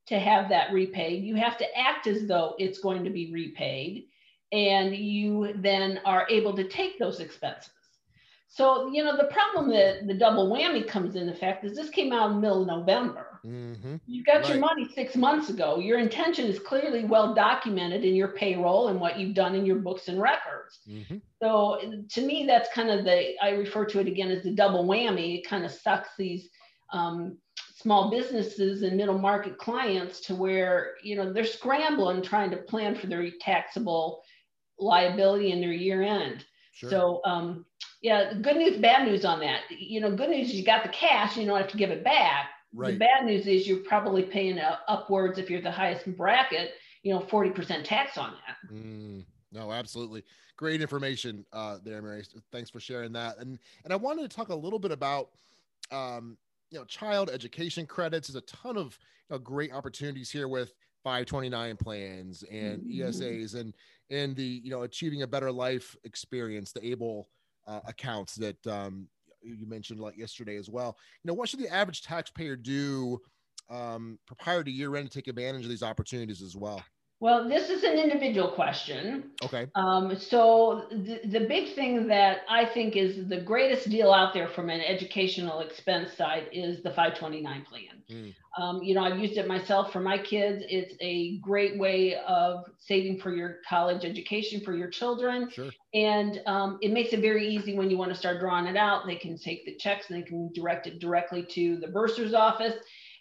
to 0.08 0.18
have 0.18 0.50
that 0.50 0.74
repaid. 0.74 1.24
You 1.24 1.36
have 1.36 1.60
to 1.60 1.78
act 1.78 2.08
as 2.08 2.26
though 2.26 2.56
it's 2.58 2.80
going 2.80 3.04
to 3.04 3.12
be 3.12 3.32
repaid 3.32 4.08
and 4.52 4.96
you 4.96 5.54
then 5.56 6.00
are 6.06 6.28
able 6.30 6.56
to 6.56 6.68
take 6.68 7.00
those 7.00 7.20
expenses. 7.20 7.72
So, 8.50 8.90
you 8.92 9.04
know, 9.04 9.18
the 9.18 9.26
problem 9.26 9.70
that 9.72 10.08
the 10.08 10.14
double 10.14 10.50
whammy 10.50 10.88
comes 10.88 11.16
in 11.16 11.30
effect 11.30 11.66
is 11.66 11.76
this 11.76 11.90
came 11.90 12.14
out 12.14 12.30
in 12.30 12.38
the 12.38 12.42
middle 12.42 12.62
of 12.62 12.68
November. 12.68 13.40
Mm-hmm. 13.46 13.98
You 14.08 14.24
got 14.24 14.38
right. 14.38 14.50
your 14.50 14.58
money 14.58 14.88
six 14.96 15.16
months 15.16 15.50
ago. 15.50 15.80
Your 15.80 16.00
intention 16.00 16.46
is 16.46 16.58
clearly 16.58 17.04
well 17.04 17.34
documented 17.34 18.04
in 18.04 18.16
your 18.16 18.30
payroll 18.30 18.88
and 18.88 19.00
what 19.00 19.20
you've 19.20 19.36
done 19.36 19.54
in 19.54 19.66
your 19.66 19.76
books 19.76 20.08
and 20.08 20.20
records. 20.20 20.80
Mm-hmm. 20.90 21.18
So, 21.42 21.80
to 22.10 22.22
me, 22.22 22.46
that's 22.48 22.74
kind 22.74 22.90
of 22.90 23.04
the, 23.04 23.34
I 23.44 23.50
refer 23.52 23.86
to 23.86 24.00
it 24.00 24.08
again 24.08 24.32
as 24.32 24.44
the 24.44 24.52
double 24.52 24.86
whammy. 24.86 25.38
It 25.38 25.48
kind 25.48 25.66
of 25.66 25.72
sucks 25.72 26.10
these 26.18 26.50
um, 26.92 27.38
small 27.76 28.10
businesses 28.10 28.82
and 28.82 28.98
middle 28.98 29.20
market 29.20 29.58
clients 29.58 30.20
to 30.22 30.36
where, 30.36 30.96
you 31.04 31.16
know, 31.16 31.32
they're 31.32 31.46
scrambling 31.46 32.24
trying 32.24 32.50
to 32.52 32.58
plan 32.58 32.96
for 32.96 33.08
their 33.08 33.30
taxable 33.40 34.24
liability 34.80 35.52
in 35.52 35.62
their 35.62 35.72
year 35.72 36.04
end. 36.04 36.46
Sure. 36.72 36.90
So 36.90 37.22
um, 37.26 37.66
yeah, 38.02 38.34
good 38.34 38.58
news, 38.58 38.78
bad 38.78 39.08
news 39.08 39.26
on 39.26 39.40
that. 39.40 39.62
You 39.70 40.02
know, 40.02 40.16
good 40.16 40.30
news 40.30 40.50
is 40.50 40.56
you 40.56 40.64
got 40.64 40.84
the 40.84 40.90
cash, 40.90 41.38
you 41.38 41.46
don't 41.46 41.60
have 41.60 41.72
to 41.72 41.78
give 41.78 41.90
it 41.90 42.04
back. 42.04 42.50
Right. 42.74 42.94
The 42.94 43.00
bad 43.00 43.26
news 43.26 43.48
is 43.48 43.68
you're 43.68 43.80
probably 43.80 44.24
paying 44.24 44.60
upwards 44.88 45.40
if 45.40 45.50
you're 45.50 45.62
the 45.62 45.72
highest 45.72 46.06
bracket, 46.18 46.72
you 47.02 47.14
know, 47.14 47.22
40% 47.22 47.84
tax 47.84 48.18
on 48.18 48.34
that. 48.34 48.74
Mm, 48.74 49.26
no, 49.52 49.72
absolutely. 49.72 50.24
Great 50.58 50.82
information 50.82 51.46
uh, 51.54 51.78
there, 51.84 52.02
Mary. 52.02 52.24
Thanks 52.52 52.70
for 52.70 52.80
sharing 52.80 53.14
that. 53.14 53.38
And 53.38 53.58
and 53.84 53.94
I 53.94 53.96
wanted 53.96 54.30
to 54.30 54.36
talk 54.36 54.50
a 54.50 54.56
little 54.56 54.80
bit 54.80 54.92
about 54.92 55.30
um, 55.92 56.38
you 56.70 56.78
know, 56.78 56.86
child 56.86 57.30
education 57.32 57.86
credits. 57.86 58.28
There's 58.28 58.44
a 58.44 58.46
ton 58.46 58.78
of 58.78 59.00
you 59.30 59.36
know, 59.36 59.40
great 59.40 59.72
opportunities 59.72 60.30
here 60.30 60.48
with 60.48 60.74
529 61.04 61.78
plans 61.78 62.44
and 62.52 62.82
mm-hmm. 62.82 63.02
ESAs 63.02 63.56
and 63.56 63.74
and 64.10 64.36
the 64.36 64.62
you 64.64 64.72
know 64.72 64.84
achieving 64.84 65.24
a 65.24 65.28
better 65.28 65.52
life 65.52 65.96
experience, 66.04 66.72
the 66.72 66.86
able 66.86 67.30
uh, 67.68 67.82
accounts 67.86 68.36
that 68.36 68.66
um, 68.68 69.08
you 69.42 69.68
mentioned 69.68 70.00
like 70.00 70.18
yesterday 70.18 70.58
as 70.58 70.70
well. 70.70 70.98
You 71.24 71.30
know, 71.30 71.34
what 71.34 71.50
should 71.50 71.60
the 71.60 71.74
average 71.74 72.02
taxpayer 72.02 72.56
do 72.56 73.20
um, 73.70 74.18
prior 74.40 74.64
to 74.64 74.72
year 74.72 74.96
end 74.96 75.12
to 75.12 75.18
take 75.20 75.28
advantage 75.28 75.64
of 75.64 75.70
these 75.70 75.84
opportunities 75.84 76.42
as 76.42 76.56
well? 76.56 76.84
Well, 77.20 77.50
this 77.50 77.72
is 77.72 77.84
an 77.84 77.98
individual 77.98 78.50
question. 78.50 79.32
Okay. 79.44 79.68
Um, 79.74 80.16
so 80.20 80.86
the, 80.92 81.22
the 81.26 81.48
big 81.48 81.74
thing 81.74 82.08
that 82.08 82.42
I 82.48 82.64
think 82.66 82.96
is 82.96 83.28
the 83.28 83.42
greatest 83.42 83.90
deal 83.90 84.14
out 84.14 84.36
there 84.36 84.48
from 84.48 84.70
an 84.70 84.82
educational 84.82 85.62
expense 85.62 86.14
side 86.14 86.48
is 86.52 86.84
the 86.84 86.92
529 86.92 87.66
plan. 87.66 87.82
Mm. 88.12 88.36
Um, 88.60 88.84
you 88.84 88.94
know, 88.94 89.04
I've 89.04 89.18
used 89.18 89.38
it 89.38 89.48
myself 89.48 89.92
for 89.92 90.00
my 90.00 90.20
kids. 90.20 90.64
It's 90.70 90.94
a 91.02 91.40
great 91.40 91.80
way 91.80 92.18
of 92.28 92.66
saving 92.78 93.20
for 93.20 93.34
your 93.34 93.58
college 93.68 94.06
education 94.06 94.62
for 94.62 94.76
your 94.76 94.90
children. 94.90 95.50
Sure. 95.50 95.72
And 95.96 96.40
um, 96.46 96.78
it 96.84 96.92
makes 96.92 97.14
it 97.14 97.22
very 97.22 97.48
easy 97.48 97.76
when 97.76 97.90
you 97.90 97.98
want 97.98 98.12
to 98.12 98.18
start 98.18 98.40
drawing 98.40 98.68
it 98.68 98.78
out. 98.78 99.08
They 99.08 99.16
can 99.16 99.40
take 99.40 99.66
the 99.66 99.76
checks 99.76 100.12
and 100.12 100.22
they 100.22 100.28
can 100.28 100.52
direct 100.54 100.86
it 100.86 101.00
directly 101.00 101.44
to 101.52 101.78
the 101.78 101.88
bursar's 101.88 102.36
office. 102.36 102.76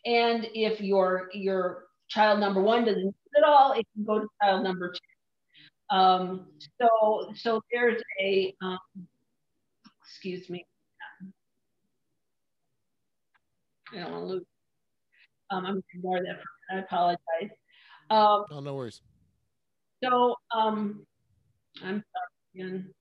And 0.04 0.46
if 0.52 0.82
your 0.82 1.30
your 1.32 1.86
child 2.08 2.38
number 2.40 2.62
one 2.62 2.84
doesn't 2.84 3.14
at 3.36 3.44
all, 3.44 3.72
it 3.72 3.86
can 3.94 4.04
go 4.04 4.20
to 4.20 4.26
child 4.42 4.64
number 4.64 4.92
two. 4.92 5.96
Um, 5.96 6.46
so, 6.80 7.32
so 7.34 7.60
there's 7.72 8.02
a, 8.20 8.54
um, 8.62 8.78
excuse 10.04 10.50
me. 10.50 10.64
I 13.94 13.98
don't 14.00 14.12
want 14.12 14.24
to 14.24 14.32
lose. 14.34 14.44
Um, 15.50 15.64
I'm 15.64 15.82
ignore 15.94 16.18
that. 16.18 16.40
I 16.74 16.80
apologize. 16.80 17.56
Um, 18.10 18.44
oh, 18.50 18.60
no 18.60 18.74
worries. 18.74 19.00
So, 20.02 20.34
um, 20.54 21.06
I'm 21.82 22.02
sorry 22.12 22.66
again. 22.66 22.94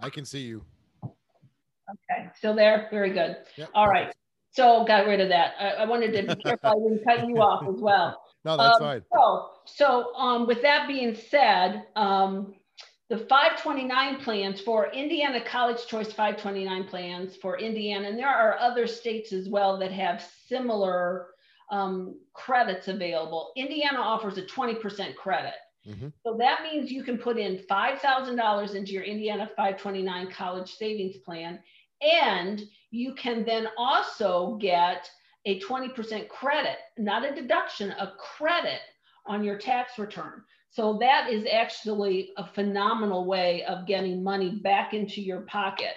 I 0.00 0.10
can 0.10 0.24
see 0.24 0.40
you. 0.40 0.64
Okay, 1.04 2.28
still 2.36 2.54
there? 2.54 2.88
Very 2.90 3.10
good. 3.10 3.36
Yep. 3.56 3.70
All 3.74 3.88
right. 3.88 4.12
So 4.54 4.84
got 4.84 5.06
rid 5.06 5.20
of 5.20 5.28
that. 5.30 5.54
I, 5.58 5.82
I 5.82 5.84
wanted 5.84 6.12
to 6.12 6.36
be 6.36 6.42
careful 6.42 6.70
I 6.70 6.74
didn't 6.74 7.04
cut 7.04 7.28
you 7.28 7.38
off 7.38 7.66
as 7.68 7.80
well. 7.80 8.22
No, 8.44 8.56
that's 8.56 8.76
um, 8.76 8.82
fine. 8.82 9.02
So, 9.12 9.50
so 9.64 10.14
um, 10.14 10.46
with 10.46 10.62
that 10.62 10.86
being 10.86 11.16
said, 11.16 11.86
um, 11.96 12.54
the 13.10 13.18
529 13.18 14.20
plans 14.20 14.60
for 14.60 14.92
Indiana 14.92 15.40
College 15.44 15.86
Choice 15.86 16.12
529 16.12 16.84
plans 16.84 17.36
for 17.36 17.58
Indiana, 17.58 18.08
and 18.08 18.18
there 18.18 18.28
are 18.28 18.56
other 18.58 18.86
states 18.86 19.32
as 19.32 19.48
well 19.48 19.76
that 19.78 19.90
have 19.90 20.24
similar 20.46 21.28
um, 21.70 22.18
credits 22.32 22.86
available. 22.86 23.52
Indiana 23.56 23.98
offers 23.98 24.38
a 24.38 24.42
20% 24.42 25.16
credit. 25.16 25.54
Mm-hmm. 25.86 26.08
So 26.24 26.36
that 26.38 26.62
means 26.62 26.92
you 26.92 27.02
can 27.02 27.18
put 27.18 27.38
in 27.38 27.58
$5,000 27.68 28.74
into 28.74 28.92
your 28.92 29.02
Indiana 29.02 29.50
529 29.56 30.30
college 30.30 30.72
savings 30.72 31.16
plan, 31.18 31.58
and 32.00 32.62
you 32.94 33.12
can 33.14 33.44
then 33.44 33.66
also 33.76 34.56
get 34.60 35.10
a 35.46 35.60
20% 35.60 36.28
credit, 36.28 36.76
not 36.96 37.24
a 37.24 37.34
deduction, 37.34 37.90
a 37.90 38.12
credit 38.18 38.80
on 39.26 39.42
your 39.42 39.58
tax 39.58 39.98
return. 39.98 40.42
So 40.70 40.96
that 41.00 41.28
is 41.28 41.44
actually 41.50 42.30
a 42.36 42.46
phenomenal 42.46 43.26
way 43.26 43.64
of 43.64 43.86
getting 43.86 44.22
money 44.22 44.60
back 44.62 44.94
into 44.94 45.20
your 45.20 45.42
pocket. 45.42 45.94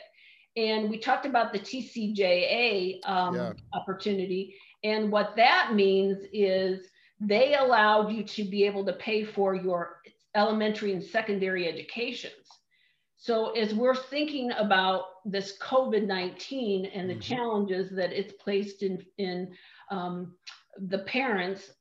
And 0.55 0.89
we 0.89 0.97
talked 0.97 1.27
about 1.27 1.53
the 1.53 1.59
TCJA 1.59 3.07
um, 3.07 3.35
yeah. 3.35 3.53
opportunity. 3.73 4.55
And 4.83 5.11
what 5.11 5.35
that 5.35 5.73
means 5.75 6.17
is 6.33 6.87
they 7.19 7.55
allowed 7.55 8.11
you 8.11 8.23
to 8.23 8.43
be 8.43 8.65
able 8.65 8.85
to 8.85 8.93
pay 8.93 9.23
for 9.23 9.53
your 9.53 10.01
elementary 10.35 10.93
and 10.93 11.03
secondary 11.03 11.67
educations. 11.67 12.33
So 13.17 13.51
as 13.51 13.73
we're 13.73 13.95
thinking 13.95 14.51
about 14.51 15.05
this 15.25 15.57
COVID-19 15.59 16.91
and 16.93 17.09
the 17.09 17.13
mm-hmm. 17.13 17.19
challenges 17.19 17.89
that 17.91 18.13
it's 18.13 18.33
placed 18.33 18.83
in, 18.83 19.03
in 19.17 19.53
um, 19.89 20.35
the 20.77 20.99
parents 20.99 21.71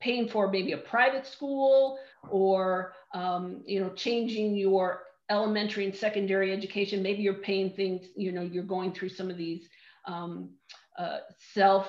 paying 0.00 0.26
for 0.26 0.50
maybe 0.50 0.72
a 0.72 0.78
private 0.78 1.26
school 1.26 1.98
or, 2.30 2.94
um, 3.14 3.62
you 3.66 3.80
know, 3.80 3.90
changing 3.90 4.56
your 4.56 5.02
elementary 5.30 5.84
and 5.84 5.94
secondary 5.94 6.52
education, 6.52 7.02
maybe 7.02 7.22
you're 7.22 7.34
paying 7.34 7.70
things, 7.70 8.06
you 8.16 8.32
know, 8.32 8.42
you're 8.42 8.64
going 8.64 8.92
through 8.92 9.10
some 9.10 9.30
of 9.30 9.36
these 9.36 9.68
um, 10.06 10.50
uh, 10.98 11.18
self 11.52 11.86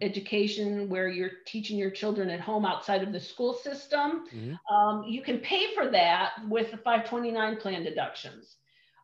education 0.00 0.88
where 0.88 1.08
you're 1.08 1.30
teaching 1.46 1.78
your 1.78 1.90
children 1.90 2.30
at 2.30 2.40
home 2.40 2.64
outside 2.64 3.02
of 3.02 3.12
the 3.12 3.20
school 3.20 3.54
system, 3.54 4.26
mm-hmm. 4.34 4.74
um, 4.74 5.04
you 5.04 5.22
can 5.22 5.38
pay 5.38 5.74
for 5.74 5.90
that 5.90 6.32
with 6.48 6.70
the 6.70 6.76
529 6.78 7.56
plan 7.56 7.82
deductions. 7.82 8.56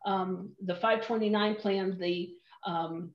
Um, 0.05 0.51
the 0.65 0.75
529 0.75 1.55
plan, 1.55 1.97
the 1.99 2.29
um, 2.65 3.11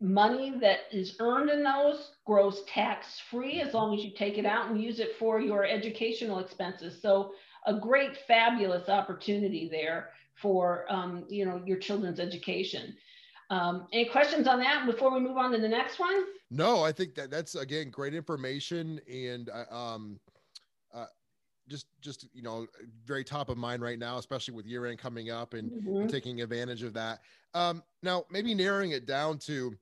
money 0.00 0.52
that 0.60 0.80
is 0.90 1.16
earned 1.20 1.48
in 1.48 1.62
those 1.62 2.12
grows 2.26 2.62
tax 2.64 3.20
free 3.30 3.60
as 3.60 3.72
long 3.72 3.96
as 3.96 4.04
you 4.04 4.10
take 4.16 4.36
it 4.36 4.44
out 4.44 4.68
and 4.68 4.82
use 4.82 4.98
it 4.98 5.16
for 5.18 5.40
your 5.40 5.64
educational 5.64 6.40
expenses. 6.40 7.00
So 7.00 7.32
a 7.66 7.74
great, 7.74 8.16
fabulous 8.26 8.88
opportunity 8.88 9.68
there 9.70 10.10
for 10.40 10.86
um, 10.90 11.24
you 11.28 11.46
know 11.46 11.62
your 11.64 11.78
children's 11.78 12.18
education. 12.18 12.94
Um, 13.50 13.86
any 13.92 14.06
questions 14.06 14.48
on 14.48 14.60
that 14.60 14.86
before 14.86 15.12
we 15.12 15.20
move 15.20 15.36
on 15.36 15.52
to 15.52 15.58
the 15.58 15.68
next 15.68 15.98
one? 15.98 16.24
No, 16.54 16.84
I 16.84 16.92
think 16.92 17.14
that 17.14 17.30
that's 17.30 17.54
again 17.54 17.88
great 17.88 18.12
information 18.12 19.00
and 19.10 19.48
uh, 19.48 19.74
um, 19.74 20.20
uh, 20.92 21.06
just 21.66 21.86
just 22.02 22.28
you 22.34 22.42
know 22.42 22.66
very 23.06 23.24
top 23.24 23.48
of 23.48 23.56
mind 23.56 23.82
right 23.82 23.98
now, 23.98 24.18
especially 24.18 24.52
with 24.52 24.66
year 24.66 24.84
end 24.84 24.98
coming 24.98 25.30
up 25.30 25.54
and, 25.54 25.70
mm-hmm. 25.70 25.96
and 26.02 26.10
taking 26.10 26.42
advantage 26.42 26.82
of 26.82 26.92
that. 26.92 27.20
Um, 27.54 27.82
now, 28.02 28.24
maybe 28.30 28.54
narrowing 28.54 28.90
it 28.90 29.06
down 29.06 29.38
to 29.40 29.74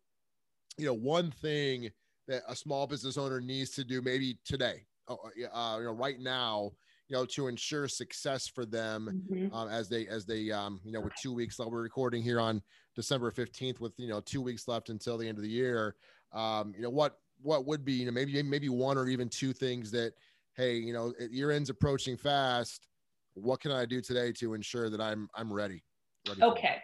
you 0.79 0.87
know 0.87 0.95
one 0.95 1.33
thing 1.33 1.91
that 2.29 2.43
a 2.47 2.55
small 2.55 2.87
business 2.87 3.19
owner 3.19 3.41
needs 3.41 3.71
to 3.71 3.83
do 3.83 4.01
maybe 4.01 4.39
today, 4.45 4.87
uh, 5.09 5.15
uh 5.53 5.79
you 5.79 5.85
know, 5.85 5.93
right 5.93 6.21
now 6.21 6.71
you 7.09 7.17
know, 7.17 7.25
to 7.25 7.49
ensure 7.49 7.89
success 7.89 8.47
for 8.47 8.65
them 8.65 9.25
mm-hmm. 9.29 9.53
um, 9.53 9.69
as 9.69 9.89
they 9.89 10.07
as 10.07 10.25
they 10.25 10.53
um, 10.53 10.81
you 10.85 10.93
know 10.93 11.01
with 11.01 11.13
two 11.21 11.35
weeks 11.35 11.59
left. 11.59 11.73
We're 11.73 11.83
recording 11.83 12.23
here 12.23 12.39
on 12.39 12.63
December 12.95 13.33
fifteenth 13.33 13.81
with 13.81 13.93
you 13.99 14.07
know 14.07 14.21
two 14.21 14.41
weeks 14.41 14.69
left 14.69 14.91
until 14.91 15.19
the 15.19 15.27
end 15.27 15.37
of 15.37 15.43
the 15.43 15.51
year. 15.51 15.97
Um, 16.33 16.73
you 16.77 16.83
know 16.83 16.91
what 16.91 17.19
what 17.43 17.67
would 17.67 17.85
be 17.85 17.93
you 17.93 18.07
know 18.07 18.13
maybe 18.13 18.43
maybe 18.43 18.69
one 18.69 18.99
or 18.99 19.09
even 19.09 19.29
two 19.29 19.53
things 19.53 19.91
that 19.93 20.13
hey 20.57 20.77
you 20.77 20.93
know 20.93 21.13
year 21.31 21.51
end's 21.51 21.71
approaching 21.71 22.17
fast. 22.17 22.87
What 23.35 23.61
can 23.61 23.71
I 23.73 23.87
do 23.87 24.01
today 24.01 24.33
to 24.33 24.55
ensure 24.55 24.91
that 24.91 25.01
I'm 25.01 25.29
I'm 25.35 25.53
ready? 25.53 25.83
ready 26.29 26.43
okay. 26.43 26.83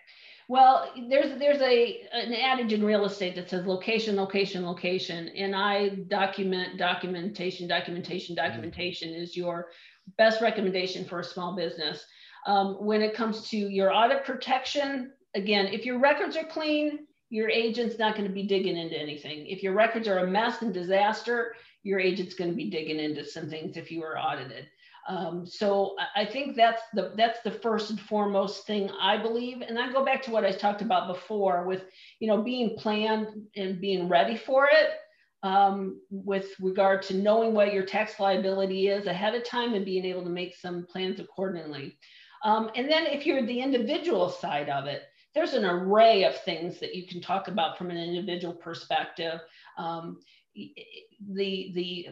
Well, 0.48 0.92
there's 1.08 1.38
there's 1.38 1.60
a 1.60 2.02
an 2.12 2.32
adage 2.32 2.72
in 2.72 2.84
real 2.84 3.04
estate 3.04 3.34
that 3.34 3.50
says 3.50 3.66
location, 3.66 4.16
location, 4.16 4.64
location, 4.64 5.28
and 5.28 5.56
I 5.56 5.88
document 6.08 6.78
documentation, 6.78 7.66
documentation, 7.66 8.36
mm-hmm. 8.36 8.46
documentation 8.46 9.10
mm-hmm. 9.10 9.22
is 9.22 9.36
your 9.36 9.66
best 10.18 10.40
recommendation 10.40 11.04
for 11.04 11.20
a 11.20 11.24
small 11.24 11.56
business. 11.56 12.04
Um, 12.46 12.74
when 12.74 13.02
it 13.02 13.14
comes 13.14 13.48
to 13.50 13.56
your 13.56 13.92
audit 13.92 14.24
protection, 14.24 15.12
again, 15.34 15.66
if 15.66 15.84
your 15.84 15.98
records 15.98 16.36
are 16.36 16.44
clean, 16.44 17.05
your 17.28 17.48
agent's 17.50 17.98
not 17.98 18.14
going 18.14 18.26
to 18.28 18.34
be 18.34 18.46
digging 18.46 18.76
into 18.76 18.98
anything. 18.98 19.46
If 19.46 19.62
your 19.62 19.72
records 19.72 20.08
are 20.08 20.18
a 20.18 20.26
mess 20.26 20.62
and 20.62 20.72
disaster, 20.72 21.54
your 21.82 21.98
agent's 22.00 22.34
going 22.34 22.50
to 22.50 22.56
be 22.56 22.70
digging 22.70 22.98
into 22.98 23.24
some 23.24 23.48
things 23.48 23.76
if 23.76 23.90
you 23.90 24.02
are 24.02 24.18
audited. 24.18 24.66
Um, 25.08 25.46
so 25.46 25.94
I 26.16 26.24
think 26.24 26.56
that's 26.56 26.82
the 26.92 27.12
that's 27.16 27.40
the 27.42 27.50
first 27.50 27.90
and 27.90 28.00
foremost 28.00 28.66
thing 28.66 28.90
I 29.00 29.16
believe. 29.16 29.60
And 29.60 29.78
I 29.78 29.92
go 29.92 30.04
back 30.04 30.22
to 30.24 30.32
what 30.32 30.44
I 30.44 30.50
talked 30.50 30.82
about 30.82 31.06
before 31.06 31.64
with 31.64 31.84
you 32.18 32.26
know 32.26 32.42
being 32.42 32.76
planned 32.76 33.28
and 33.54 33.80
being 33.80 34.08
ready 34.08 34.36
for 34.36 34.68
it 34.70 34.90
um, 35.44 36.00
with 36.10 36.48
regard 36.60 37.02
to 37.02 37.14
knowing 37.14 37.54
what 37.54 37.72
your 37.72 37.84
tax 37.84 38.18
liability 38.18 38.88
is 38.88 39.06
ahead 39.06 39.34
of 39.34 39.44
time 39.44 39.74
and 39.74 39.84
being 39.84 40.04
able 40.04 40.24
to 40.24 40.30
make 40.30 40.56
some 40.56 40.86
plans 40.90 41.20
accordingly. 41.20 41.96
Um, 42.42 42.70
and 42.74 42.90
then 42.90 43.06
if 43.06 43.26
you're 43.26 43.46
the 43.46 43.60
individual 43.60 44.28
side 44.28 44.68
of 44.68 44.86
it, 44.86 45.02
there's 45.36 45.52
an 45.52 45.66
array 45.66 46.24
of 46.24 46.34
things 46.44 46.80
that 46.80 46.94
you 46.94 47.06
can 47.06 47.20
talk 47.20 47.48
about 47.48 47.76
from 47.76 47.90
an 47.90 47.98
individual 47.98 48.54
perspective. 48.54 49.38
Um, 49.76 50.18
the, 50.54 51.72
the 51.74 52.08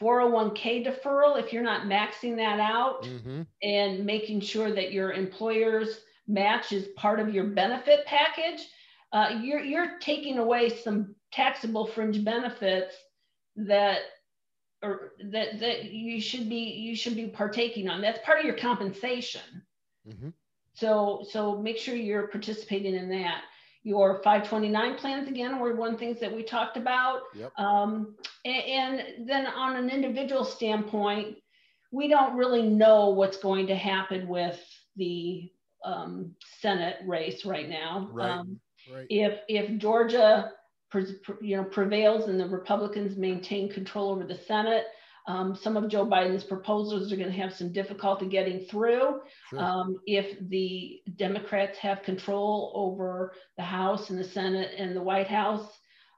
401k 0.00 0.86
deferral, 0.86 1.38
if 1.38 1.52
you're 1.52 1.62
not 1.62 1.82
maxing 1.82 2.36
that 2.36 2.58
out 2.58 3.02
mm-hmm. 3.02 3.42
and 3.62 4.06
making 4.06 4.40
sure 4.40 4.74
that 4.74 4.92
your 4.92 5.12
employer's 5.12 6.00
match 6.26 6.72
is 6.72 6.88
part 6.96 7.20
of 7.20 7.34
your 7.34 7.44
benefit 7.44 8.06
package, 8.06 8.66
uh, 9.12 9.38
you're, 9.42 9.60
you're 9.60 9.98
taking 10.00 10.38
away 10.38 10.70
some 10.70 11.14
taxable 11.32 11.86
fringe 11.86 12.24
benefits 12.24 12.96
that 13.56 13.98
or 14.82 15.12
that 15.30 15.60
that 15.60 15.84
you 15.84 16.20
should 16.20 16.48
be 16.48 16.56
you 16.56 16.94
should 16.94 17.16
be 17.16 17.28
partaking 17.28 17.88
on 17.88 18.00
that's 18.00 18.18
part 18.24 18.38
of 18.38 18.44
your 18.44 18.56
compensation 18.56 19.40
mm-hmm. 20.06 20.28
So 20.74 21.24
so 21.30 21.56
make 21.56 21.78
sure 21.78 21.94
you're 21.94 22.28
participating 22.28 22.94
in 22.94 23.08
that 23.08 23.42
your 23.82 24.16
529 24.22 24.96
plans 24.96 25.28
again 25.28 25.58
were 25.58 25.74
one 25.74 25.98
things 25.98 26.18
that 26.20 26.34
we 26.34 26.42
talked 26.42 26.76
about 26.76 27.20
yep. 27.34 27.52
um, 27.58 28.14
and, 28.44 28.64
and 28.64 29.28
then 29.28 29.46
on 29.46 29.76
an 29.76 29.90
individual 29.90 30.44
standpoint 30.44 31.36
we 31.90 32.08
don't 32.08 32.36
really 32.36 32.62
know 32.62 33.10
what's 33.10 33.36
going 33.36 33.66
to 33.66 33.76
happen 33.76 34.26
with 34.26 34.60
the 34.96 35.50
um, 35.84 36.34
senate 36.60 36.96
race 37.06 37.44
right 37.44 37.68
now 37.68 38.08
right. 38.12 38.30
Um, 38.30 38.60
right. 38.92 39.06
if 39.10 39.40
if 39.48 39.78
georgia 39.78 40.50
you 41.40 41.56
know, 41.56 41.64
prevails 41.64 42.28
and 42.28 42.38
the 42.38 42.46
Republicans 42.46 43.16
maintain 43.16 43.70
control 43.70 44.10
over 44.10 44.24
the 44.24 44.38
Senate, 44.46 44.84
um, 45.26 45.56
some 45.56 45.76
of 45.76 45.88
Joe 45.88 46.04
Biden's 46.04 46.44
proposals 46.44 47.10
are 47.12 47.16
going 47.16 47.30
to 47.30 47.38
have 47.38 47.54
some 47.54 47.72
difficulty 47.72 48.26
getting 48.26 48.66
through. 48.66 49.20
Sure. 49.50 49.58
Um, 49.58 49.96
if 50.06 50.38
the 50.48 51.00
Democrats 51.16 51.78
have 51.78 52.02
control 52.02 52.72
over 52.74 53.32
the 53.56 53.62
House 53.62 54.10
and 54.10 54.18
the 54.18 54.24
Senate 54.24 54.72
and 54.76 54.94
the 54.94 55.02
White 55.02 55.28
House, 55.28 55.66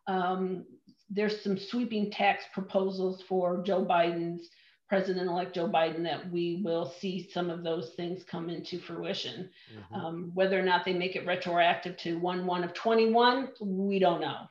um, 0.09 0.65
there's 1.09 1.41
some 1.41 1.57
sweeping 1.57 2.11
tax 2.11 2.45
proposals 2.53 3.23
for 3.29 3.63
Joe 3.63 3.85
Biden's 3.85 4.49
President-elect 4.89 5.53
Joe 5.53 5.69
Biden 5.69 6.05
that 6.05 6.31
we 6.31 6.61
will 6.65 6.93
see 7.01 7.29
some 7.33 7.51
of 7.51 7.65
those 7.65 7.91
things 7.97 8.23
come 8.23 8.49
into 8.49 8.79
fruition. 8.79 9.51
Mm-hmm. 9.75 9.95
Um, 9.95 10.31
whether 10.35 10.59
or 10.59 10.63
not 10.63 10.85
they 10.85 10.95
make 10.95 11.17
it 11.17 11.27
retroactive 11.27 11.97
to 11.99 12.19
one 12.21 12.47
one 12.47 12.63
of 12.63 12.73
21, 12.73 13.49
we 13.61 13.99
don't 13.99 14.21
know. 14.21 14.47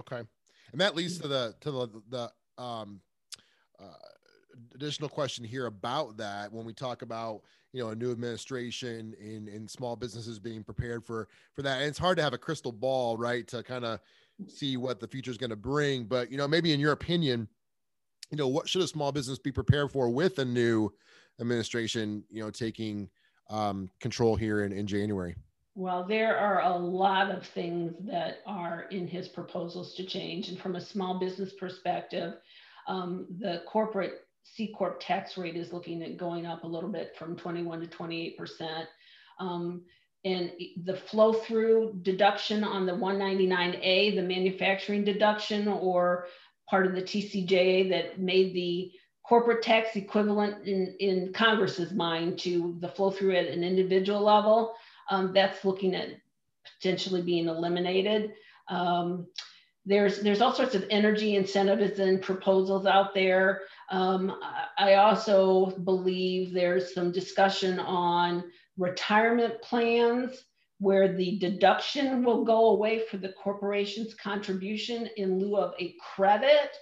Okay, 0.00 0.22
and 0.72 0.80
that 0.80 0.96
leads 0.96 1.18
to 1.18 1.28
the 1.28 1.54
to 1.60 1.70
the 1.70 2.02
the 2.08 2.62
um 2.62 3.00
additional 4.74 5.08
question 5.08 5.44
here 5.44 5.66
about 5.66 6.16
that 6.16 6.52
when 6.52 6.64
we 6.64 6.72
talk 6.72 7.02
about 7.02 7.42
you 7.72 7.82
know 7.82 7.90
a 7.90 7.94
new 7.94 8.10
administration 8.10 9.14
in 9.20 9.48
in 9.48 9.66
small 9.66 9.96
businesses 9.96 10.38
being 10.38 10.62
prepared 10.62 11.04
for 11.04 11.28
for 11.54 11.62
that. 11.62 11.78
And 11.78 11.88
it's 11.88 11.98
hard 11.98 12.16
to 12.18 12.22
have 12.22 12.34
a 12.34 12.38
crystal 12.38 12.72
ball 12.72 13.16
right 13.16 13.46
to 13.48 13.62
kind 13.62 13.84
of 13.84 14.00
see 14.48 14.76
what 14.76 15.00
the 15.00 15.08
future 15.08 15.30
is 15.30 15.38
going 15.38 15.50
to 15.50 15.56
bring. 15.56 16.04
But 16.04 16.30
you 16.30 16.36
know 16.36 16.48
maybe 16.48 16.72
in 16.72 16.80
your 16.80 16.92
opinion 16.92 17.48
you 18.30 18.38
know 18.38 18.48
what 18.48 18.68
should 18.68 18.82
a 18.82 18.88
small 18.88 19.12
business 19.12 19.38
be 19.38 19.52
prepared 19.52 19.90
for 19.90 20.10
with 20.10 20.38
a 20.38 20.44
new 20.44 20.90
administration 21.40 22.24
you 22.30 22.42
know 22.42 22.50
taking 22.50 23.08
um, 23.50 23.90
control 24.00 24.36
here 24.36 24.64
in, 24.64 24.72
in 24.72 24.86
january? 24.86 25.34
Well 25.74 26.04
there 26.04 26.36
are 26.36 26.60
a 26.60 26.76
lot 26.76 27.30
of 27.30 27.46
things 27.46 27.94
that 28.00 28.38
are 28.46 28.82
in 28.90 29.06
his 29.06 29.28
proposals 29.28 29.94
to 29.94 30.04
change. 30.04 30.48
And 30.48 30.58
from 30.58 30.76
a 30.76 30.80
small 30.80 31.18
business 31.18 31.52
perspective 31.54 32.34
um, 32.88 33.26
the 33.38 33.62
corporate 33.66 34.26
C 34.44 34.72
Corp 34.76 35.00
tax 35.00 35.36
rate 35.38 35.56
is 35.56 35.72
looking 35.72 36.02
at 36.02 36.16
going 36.16 36.46
up 36.46 36.64
a 36.64 36.68
little 36.68 36.90
bit 36.90 37.16
from 37.16 37.36
21 37.36 37.80
to 37.80 37.86
28 37.86 38.36
percent. 38.38 38.88
Um, 39.38 39.82
and 40.24 40.52
the 40.84 40.94
flow 40.94 41.32
through 41.32 41.98
deduction 42.02 42.62
on 42.62 42.86
the 42.86 42.92
199A, 42.92 44.14
the 44.14 44.22
manufacturing 44.22 45.04
deduction, 45.04 45.66
or 45.66 46.26
part 46.70 46.86
of 46.86 46.94
the 46.94 47.02
TCJA 47.02 47.90
that 47.90 48.20
made 48.20 48.54
the 48.54 48.92
corporate 49.24 49.62
tax 49.62 49.96
equivalent 49.96 50.66
in, 50.66 50.94
in 51.00 51.32
Congress's 51.32 51.92
mind 51.92 52.38
to 52.40 52.76
the 52.80 52.88
flow 52.88 53.10
through 53.10 53.34
at 53.34 53.46
an 53.46 53.64
individual 53.64 54.20
level, 54.20 54.74
um, 55.10 55.32
that's 55.32 55.64
looking 55.64 55.94
at 55.94 56.08
potentially 56.78 57.22
being 57.22 57.48
eliminated. 57.48 58.32
Um, 58.68 59.26
there's 59.84 60.20
there's 60.20 60.40
all 60.40 60.54
sorts 60.54 60.74
of 60.74 60.84
energy 60.90 61.34
incentives 61.36 61.98
and 61.98 62.22
proposals 62.22 62.86
out 62.86 63.14
there. 63.14 63.62
Um, 63.90 64.36
I 64.78 64.94
also 64.94 65.70
believe 65.84 66.52
there's 66.52 66.94
some 66.94 67.10
discussion 67.10 67.80
on 67.80 68.44
retirement 68.76 69.60
plans 69.60 70.44
where 70.78 71.16
the 71.16 71.38
deduction 71.38 72.24
will 72.24 72.44
go 72.44 72.70
away 72.70 73.02
for 73.08 73.16
the 73.16 73.32
corporation's 73.32 74.14
contribution 74.14 75.08
in 75.16 75.38
lieu 75.38 75.56
of 75.56 75.74
a 75.80 75.94
credit 76.14 76.76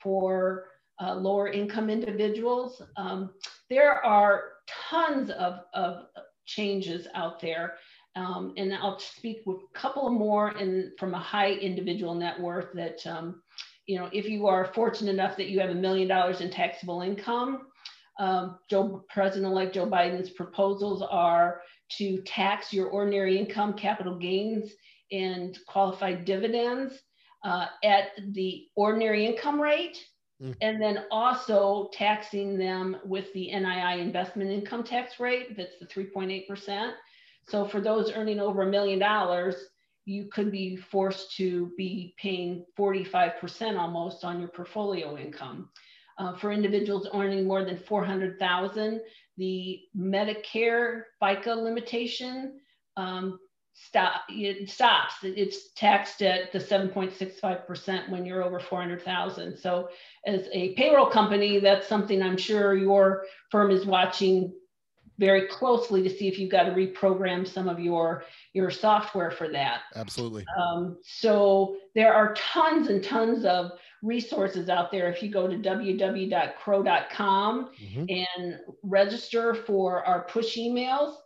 for 0.00 0.64
uh, 1.00 1.14
lower 1.14 1.48
income 1.48 1.90
individuals. 1.90 2.82
Um, 2.96 3.30
there 3.70 4.04
are 4.04 4.44
tons 4.68 5.30
of, 5.30 5.60
of 5.74 6.06
changes 6.46 7.06
out 7.14 7.40
there. 7.40 7.74
Um, 8.16 8.54
and 8.56 8.74
I'll 8.74 8.98
speak 8.98 9.42
with 9.44 9.58
a 9.58 9.78
couple 9.78 10.08
more 10.10 10.52
in, 10.52 10.92
from 10.98 11.14
a 11.14 11.18
high 11.18 11.52
individual 11.52 12.14
net 12.14 12.40
worth 12.40 12.72
that, 12.74 13.06
um, 13.06 13.42
you 13.86 13.98
know, 13.98 14.08
if 14.10 14.26
you 14.26 14.46
are 14.46 14.72
fortunate 14.74 15.12
enough 15.12 15.36
that 15.36 15.48
you 15.48 15.60
have 15.60 15.70
a 15.70 15.74
million 15.74 16.08
dollars 16.08 16.40
in 16.40 16.50
taxable 16.50 17.02
income, 17.02 17.66
um, 18.18 18.58
Joe 18.70 19.04
President-elect 19.10 19.74
Joe 19.74 19.86
Biden's 19.86 20.30
proposals 20.30 21.02
are 21.02 21.60
to 21.98 22.22
tax 22.22 22.72
your 22.72 22.88
ordinary 22.88 23.38
income, 23.38 23.74
capital 23.74 24.18
gains, 24.18 24.72
and 25.12 25.56
qualified 25.68 26.24
dividends 26.24 26.94
uh, 27.44 27.66
at 27.84 28.08
the 28.32 28.66
ordinary 28.74 29.26
income 29.26 29.60
rate, 29.60 30.02
mm. 30.42 30.54
and 30.62 30.80
then 30.80 31.04
also 31.10 31.90
taxing 31.92 32.58
them 32.58 32.96
with 33.04 33.30
the 33.34 33.50
NII 33.52 34.00
investment 34.00 34.50
income 34.50 34.82
tax 34.82 35.20
rate, 35.20 35.54
that's 35.54 35.78
the 35.78 35.86
3.8 35.86 36.48
percent. 36.48 36.94
So 37.48 37.66
for 37.66 37.80
those 37.80 38.12
earning 38.12 38.40
over 38.40 38.62
a 38.62 38.70
million 38.70 38.98
dollars, 38.98 39.56
you 40.04 40.26
could 40.26 40.52
be 40.52 40.76
forced 40.76 41.36
to 41.36 41.72
be 41.76 42.14
paying 42.16 42.64
45% 42.78 43.78
almost 43.78 44.24
on 44.24 44.38
your 44.38 44.48
portfolio 44.48 45.16
income. 45.16 45.68
Uh, 46.18 46.34
for 46.36 46.50
individuals 46.50 47.08
earning 47.12 47.46
more 47.46 47.64
than 47.64 47.76
400,000, 47.76 49.00
the 49.36 49.80
Medicare 49.96 51.02
FICA 51.22 51.62
limitation 51.62 52.58
um, 52.96 53.38
stop, 53.74 54.22
it 54.30 54.70
stops. 54.70 55.14
It's 55.22 55.72
taxed 55.74 56.22
at 56.22 56.52
the 56.52 56.58
7.65% 56.58 58.08
when 58.08 58.24
you're 58.24 58.42
over 58.42 58.58
400,000. 58.58 59.58
So 59.58 59.90
as 60.24 60.48
a 60.52 60.72
payroll 60.74 61.06
company, 61.10 61.58
that's 61.58 61.86
something 61.86 62.22
I'm 62.22 62.38
sure 62.38 62.74
your 62.74 63.24
firm 63.50 63.70
is 63.70 63.84
watching 63.84 64.54
very 65.18 65.48
closely 65.48 66.02
to 66.02 66.10
see 66.10 66.28
if 66.28 66.38
you've 66.38 66.50
got 66.50 66.64
to 66.64 66.72
reprogram 66.72 67.46
some 67.46 67.68
of 67.68 67.78
your 67.80 68.24
your 68.52 68.70
software 68.70 69.30
for 69.30 69.48
that. 69.48 69.82
Absolutely. 69.94 70.44
Um, 70.58 70.98
so 71.02 71.76
there 71.94 72.12
are 72.14 72.34
tons 72.34 72.88
and 72.88 73.02
tons 73.02 73.44
of 73.44 73.72
resources 74.02 74.68
out 74.68 74.92
there. 74.92 75.10
If 75.10 75.22
you 75.22 75.30
go 75.30 75.48
to 75.48 75.56
www.crowe.com 75.56 77.70
mm-hmm. 77.82 78.04
and 78.08 78.58
register 78.82 79.54
for 79.54 80.04
our 80.04 80.24
push 80.24 80.56
emails, 80.56 81.16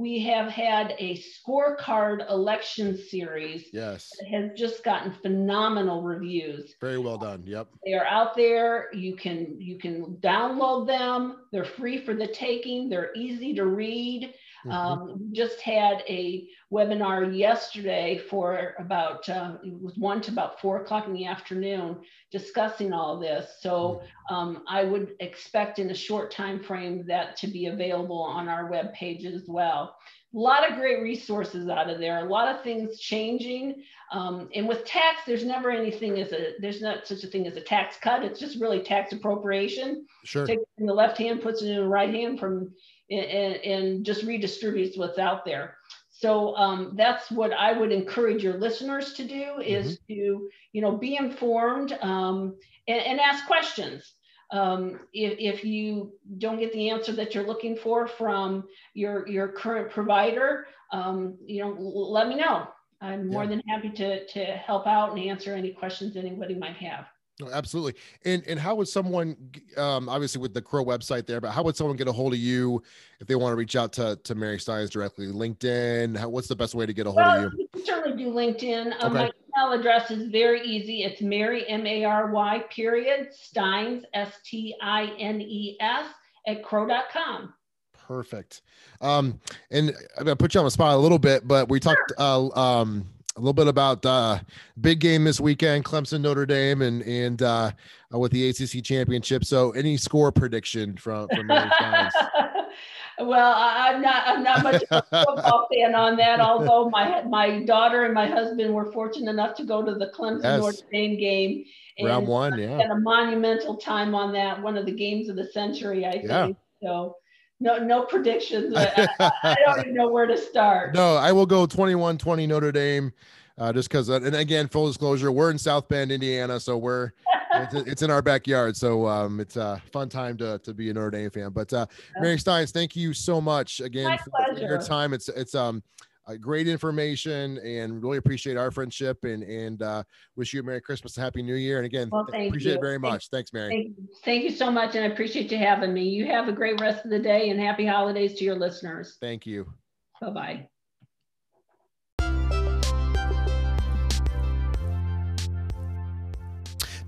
we 0.00 0.18
have 0.24 0.50
had 0.50 0.94
a 0.98 1.22
scorecard 1.22 2.28
election 2.30 2.96
series 2.96 3.66
yes. 3.70 4.10
that 4.18 4.28
has 4.28 4.50
just 4.58 4.82
gotten 4.82 5.12
phenomenal 5.12 6.02
reviews. 6.02 6.74
Very 6.80 6.96
well 6.96 7.18
done. 7.18 7.42
Yep. 7.44 7.68
They 7.84 7.92
are 7.92 8.06
out 8.06 8.34
there. 8.34 8.88
You 8.94 9.14
can 9.14 9.60
you 9.60 9.78
can 9.78 10.16
download 10.22 10.86
them. 10.86 11.42
They're 11.52 11.66
free 11.66 12.02
for 12.02 12.14
the 12.14 12.26
taking. 12.26 12.88
They're 12.88 13.12
easy 13.14 13.54
to 13.54 13.66
read 13.66 14.32
Mm-hmm. 14.66 14.70
Um, 14.70 15.28
just 15.32 15.60
had 15.60 16.02
a 16.08 16.48
webinar 16.72 17.36
yesterday 17.36 18.18
for 18.28 18.74
about, 18.78 19.28
uh, 19.28 19.56
it 19.64 19.72
was 19.80 19.96
one 19.96 20.20
to 20.22 20.30
about 20.30 20.60
four 20.60 20.82
o'clock 20.82 21.06
in 21.06 21.12
the 21.12 21.26
afternoon 21.26 21.98
discussing 22.30 22.92
all 22.92 23.18
this. 23.18 23.56
So 23.60 24.02
mm-hmm. 24.30 24.34
um, 24.34 24.62
I 24.68 24.84
would 24.84 25.14
expect 25.20 25.78
in 25.78 25.90
a 25.90 25.94
short 25.94 26.30
time 26.30 26.62
frame 26.62 27.04
that 27.06 27.36
to 27.38 27.46
be 27.46 27.66
available 27.66 28.20
on 28.20 28.48
our 28.48 28.66
web 28.66 28.92
page 28.92 29.24
as 29.24 29.44
well. 29.48 29.96
A 30.32 30.38
lot 30.38 30.70
of 30.70 30.76
great 30.76 31.02
resources 31.02 31.68
out 31.68 31.90
of 31.90 31.98
there, 31.98 32.24
a 32.24 32.28
lot 32.28 32.54
of 32.54 32.62
things 32.62 33.00
changing. 33.00 33.82
Um, 34.12 34.48
and 34.54 34.68
with 34.68 34.84
tax, 34.84 35.22
there's 35.26 35.44
never 35.44 35.70
anything 35.72 36.20
as 36.20 36.32
a, 36.32 36.52
there's 36.60 36.80
not 36.80 37.04
such 37.04 37.24
a 37.24 37.26
thing 37.26 37.48
as 37.48 37.56
a 37.56 37.60
tax 37.60 37.96
cut. 38.00 38.24
It's 38.24 38.38
just 38.38 38.60
really 38.60 38.80
tax 38.80 39.12
appropriation. 39.12 40.06
Sure. 40.24 40.46
Takes 40.46 40.62
in 40.78 40.86
the 40.86 40.94
left 40.94 41.18
hand, 41.18 41.42
puts 41.42 41.62
it 41.62 41.70
in 41.70 41.76
the 41.76 41.88
right 41.88 42.14
hand 42.14 42.38
from 42.38 42.72
and, 43.10 43.56
and 43.56 44.06
just 44.06 44.26
redistributes 44.26 44.96
what's 44.96 45.18
out 45.18 45.44
there. 45.44 45.76
So 46.10 46.54
um, 46.56 46.92
that's 46.96 47.30
what 47.30 47.52
I 47.52 47.72
would 47.72 47.92
encourage 47.92 48.44
your 48.44 48.58
listeners 48.58 49.14
to 49.14 49.24
do 49.24 49.58
is 49.64 49.94
mm-hmm. 49.94 50.12
to, 50.12 50.48
you 50.72 50.82
know, 50.82 50.92
be 50.92 51.16
informed 51.16 51.96
um, 52.02 52.56
and, 52.86 53.00
and, 53.00 53.20
ask 53.20 53.46
questions. 53.46 54.12
Um, 54.50 55.00
if, 55.14 55.38
if 55.38 55.64
you 55.64 56.12
don't 56.36 56.58
get 56.58 56.74
the 56.74 56.90
answer 56.90 57.12
that 57.12 57.34
you're 57.34 57.46
looking 57.46 57.74
for 57.74 58.06
from 58.06 58.64
your, 58.92 59.26
your 59.28 59.48
current 59.48 59.90
provider, 59.90 60.66
um, 60.92 61.38
you 61.46 61.62
know, 61.62 61.70
let 61.70 62.28
me 62.28 62.34
know. 62.34 62.68
I'm 63.00 63.28
more 63.28 63.44
yeah. 63.44 63.50
than 63.50 63.62
happy 63.68 63.90
to, 63.90 64.26
to 64.26 64.44
help 64.44 64.86
out 64.86 65.12
and 65.12 65.20
answer 65.20 65.54
any 65.54 65.72
questions 65.72 66.16
anybody 66.16 66.54
might 66.54 66.76
have. 66.76 67.06
Oh, 67.42 67.50
absolutely. 67.52 67.94
And 68.24 68.42
and 68.46 68.58
how 68.58 68.74
would 68.76 68.88
someone, 68.88 69.36
um, 69.76 70.08
obviously 70.08 70.40
with 70.40 70.54
the 70.54 70.62
Crowe 70.62 70.84
website 70.84 71.26
there, 71.26 71.40
but 71.40 71.50
how 71.50 71.62
would 71.62 71.76
someone 71.76 71.96
get 71.96 72.08
a 72.08 72.12
hold 72.12 72.32
of 72.32 72.38
you 72.38 72.82
if 73.20 73.26
they 73.26 73.34
want 73.34 73.52
to 73.52 73.56
reach 73.56 73.76
out 73.76 73.92
to 73.94 74.18
to 74.24 74.34
Mary 74.34 74.58
Stines 74.58 74.90
directly? 74.90 75.26
LinkedIn. 75.26 76.16
How, 76.16 76.28
what's 76.28 76.48
the 76.48 76.56
best 76.56 76.74
way 76.74 76.86
to 76.86 76.92
get 76.92 77.06
a 77.06 77.10
hold 77.10 77.24
well, 77.24 77.46
of 77.46 77.52
you? 77.52 77.58
You 77.60 77.68
can 77.72 77.84
certainly 77.84 78.22
do 78.22 78.30
LinkedIn. 78.30 79.02
Um, 79.02 79.16
okay. 79.16 79.30
My 79.54 79.64
email 79.64 79.78
address 79.78 80.10
is 80.10 80.28
very 80.30 80.62
easy. 80.66 81.02
It's 81.04 81.20
Mary 81.20 81.68
M 81.68 81.86
A 81.86 82.04
R 82.04 82.30
Y 82.30 82.64
period 82.70 83.30
Stines 83.32 84.04
S 84.14 84.34
T 84.44 84.74
I 84.82 85.06
N 85.18 85.40
E 85.40 85.76
S 85.80 86.06
at 86.46 86.62
crowe.com. 86.62 87.54
Perfect. 87.92 88.62
Um, 89.00 89.40
and 89.70 89.94
I'm 90.18 90.24
gonna 90.24 90.36
put 90.36 90.54
you 90.54 90.60
on 90.60 90.64
the 90.64 90.70
spot 90.70 90.94
a 90.94 90.98
little 90.98 91.18
bit, 91.18 91.46
but 91.46 91.68
we 91.68 91.78
talked 91.78 92.12
uh, 92.18 92.48
um 92.48 93.06
a 93.36 93.40
little 93.40 93.52
bit 93.52 93.68
about 93.68 94.04
uh, 94.04 94.40
big 94.80 95.00
game 95.00 95.24
this 95.24 95.40
weekend, 95.40 95.84
Clemson 95.84 96.20
Notre 96.20 96.46
Dame, 96.46 96.82
and 96.82 97.02
and 97.02 97.42
uh, 97.42 97.70
with 98.10 98.32
the 98.32 98.48
ACC 98.48 98.82
championship. 98.82 99.44
So, 99.44 99.70
any 99.72 99.96
score 99.96 100.32
prediction 100.32 100.96
from 100.96 101.28
from 101.28 101.48
well, 103.20 103.54
I'm 103.56 104.02
not 104.02 104.22
I'm 104.26 104.42
not 104.42 104.62
much 104.62 104.82
of 104.90 105.04
a 105.12 105.24
football 105.24 105.68
fan 105.72 105.94
on 105.94 106.16
that. 106.16 106.40
Although 106.40 106.90
my 106.90 107.22
my 107.22 107.64
daughter 107.64 108.04
and 108.04 108.14
my 108.14 108.26
husband 108.26 108.74
were 108.74 108.90
fortunate 108.92 109.30
enough 109.30 109.56
to 109.56 109.64
go 109.64 109.84
to 109.84 109.94
the 109.94 110.06
Clemson 110.08 110.42
yes. 110.42 110.60
Notre 110.60 110.88
Dame 110.92 111.18
game. 111.18 111.64
And 111.98 112.08
Round 112.08 112.26
one, 112.26 112.58
yeah. 112.58 112.78
Had 112.78 112.90
a 112.90 112.98
monumental 112.98 113.76
time 113.76 114.14
on 114.14 114.32
that, 114.32 114.60
one 114.60 114.76
of 114.76 114.86
the 114.86 114.92
games 114.92 115.28
of 115.28 115.36
the 115.36 115.44
century, 115.44 116.04
I 116.04 116.12
think. 116.12 116.28
Yeah. 116.28 116.48
So 116.82 117.16
no 117.60 117.78
no 117.78 118.02
predictions. 118.04 118.74
I, 118.76 119.08
I, 119.20 119.56
don't 119.64 119.80
even 119.80 119.94
know 119.94 120.08
where 120.08 120.26
to 120.26 120.36
start. 120.36 120.94
No, 120.94 121.16
I 121.16 121.32
will 121.32 121.46
go 121.46 121.66
21-20 121.66 122.48
Notre 122.48 122.72
Dame. 122.72 123.12
Uh, 123.58 123.72
just 123.74 123.90
because, 123.90 124.08
uh, 124.08 124.14
and 124.14 124.34
again, 124.34 124.66
full 124.68 124.86
disclosure, 124.86 125.30
we're 125.30 125.50
in 125.50 125.58
South 125.58 125.86
Bend, 125.86 126.10
Indiana, 126.10 126.58
so 126.58 126.78
we're 126.78 127.10
it's, 127.54 127.74
it's, 127.74 128.02
in 128.02 128.10
our 128.10 128.22
backyard. 128.22 128.74
So 128.74 129.06
um, 129.06 129.38
it's 129.38 129.56
a 129.56 129.82
fun 129.92 130.08
time 130.08 130.38
to 130.38 130.58
to 130.60 130.72
be 130.72 130.88
a 130.88 130.94
Notre 130.94 131.10
Dame 131.10 131.30
fan. 131.30 131.50
But 131.50 131.70
uh, 131.72 131.86
Mary 132.20 132.36
Stines, 132.36 132.70
thank 132.70 132.96
you 132.96 133.12
so 133.12 133.38
much 133.40 133.80
again 133.80 134.18
for, 134.18 134.54
for, 134.54 134.60
your 134.60 134.80
time. 134.80 135.12
It's 135.12 135.28
it's 135.28 135.54
um 135.54 135.82
uh, 136.30 136.36
great 136.36 136.68
information 136.68 137.58
and 137.58 138.02
really 138.02 138.18
appreciate 138.18 138.56
our 138.56 138.70
friendship 138.70 139.24
and 139.24 139.42
and 139.42 139.82
uh, 139.82 140.02
wish 140.36 140.52
you 140.52 140.60
a 140.60 140.62
Merry 140.62 140.80
Christmas 140.80 141.16
and 141.16 141.24
Happy 141.24 141.42
New 141.42 141.54
Year. 141.54 141.78
And 141.78 141.86
again, 141.86 142.08
well, 142.10 142.22
appreciate 142.22 142.72
you. 142.72 142.78
it 142.78 142.80
very 142.80 142.98
much. 142.98 143.28
Thanks, 143.30 143.52
Mary. 143.52 143.70
Thank 143.70 143.86
you. 143.86 144.08
thank 144.24 144.44
you 144.44 144.50
so 144.50 144.70
much. 144.70 144.94
And 144.94 145.04
I 145.04 145.08
appreciate 145.08 145.50
you 145.50 145.58
having 145.58 145.92
me. 145.92 146.04
You 146.04 146.26
have 146.26 146.48
a 146.48 146.52
great 146.52 146.80
rest 146.80 147.04
of 147.04 147.10
the 147.10 147.18
day 147.18 147.50
and 147.50 147.60
happy 147.60 147.86
holidays 147.86 148.34
to 148.34 148.44
your 148.44 148.56
listeners. 148.56 149.16
Thank 149.20 149.46
you. 149.46 149.72
Bye 150.20 150.30
bye 150.30 150.69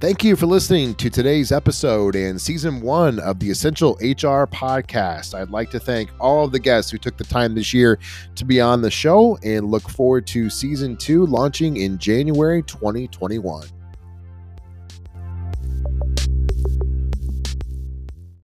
Thank 0.02 0.24
you 0.24 0.34
for 0.34 0.46
listening 0.46 0.96
to 0.96 1.08
today's 1.08 1.52
episode 1.52 2.16
and 2.16 2.40
season 2.40 2.80
one 2.80 3.20
of 3.20 3.38
the 3.38 3.48
Essential 3.48 3.92
HR 4.00 4.48
podcast. 4.48 5.32
I'd 5.32 5.50
like 5.50 5.70
to 5.70 5.78
thank 5.78 6.10
all 6.18 6.44
of 6.44 6.50
the 6.50 6.58
guests 6.58 6.90
who 6.90 6.98
took 6.98 7.16
the 7.16 7.22
time 7.22 7.54
this 7.54 7.72
year 7.72 8.00
to 8.34 8.44
be 8.44 8.60
on 8.60 8.82
the 8.82 8.90
show 8.90 9.38
and 9.44 9.70
look 9.70 9.88
forward 9.88 10.26
to 10.26 10.50
season 10.50 10.96
two 10.96 11.24
launching 11.26 11.76
in 11.76 11.98
January 11.98 12.64
2021. 12.64 13.68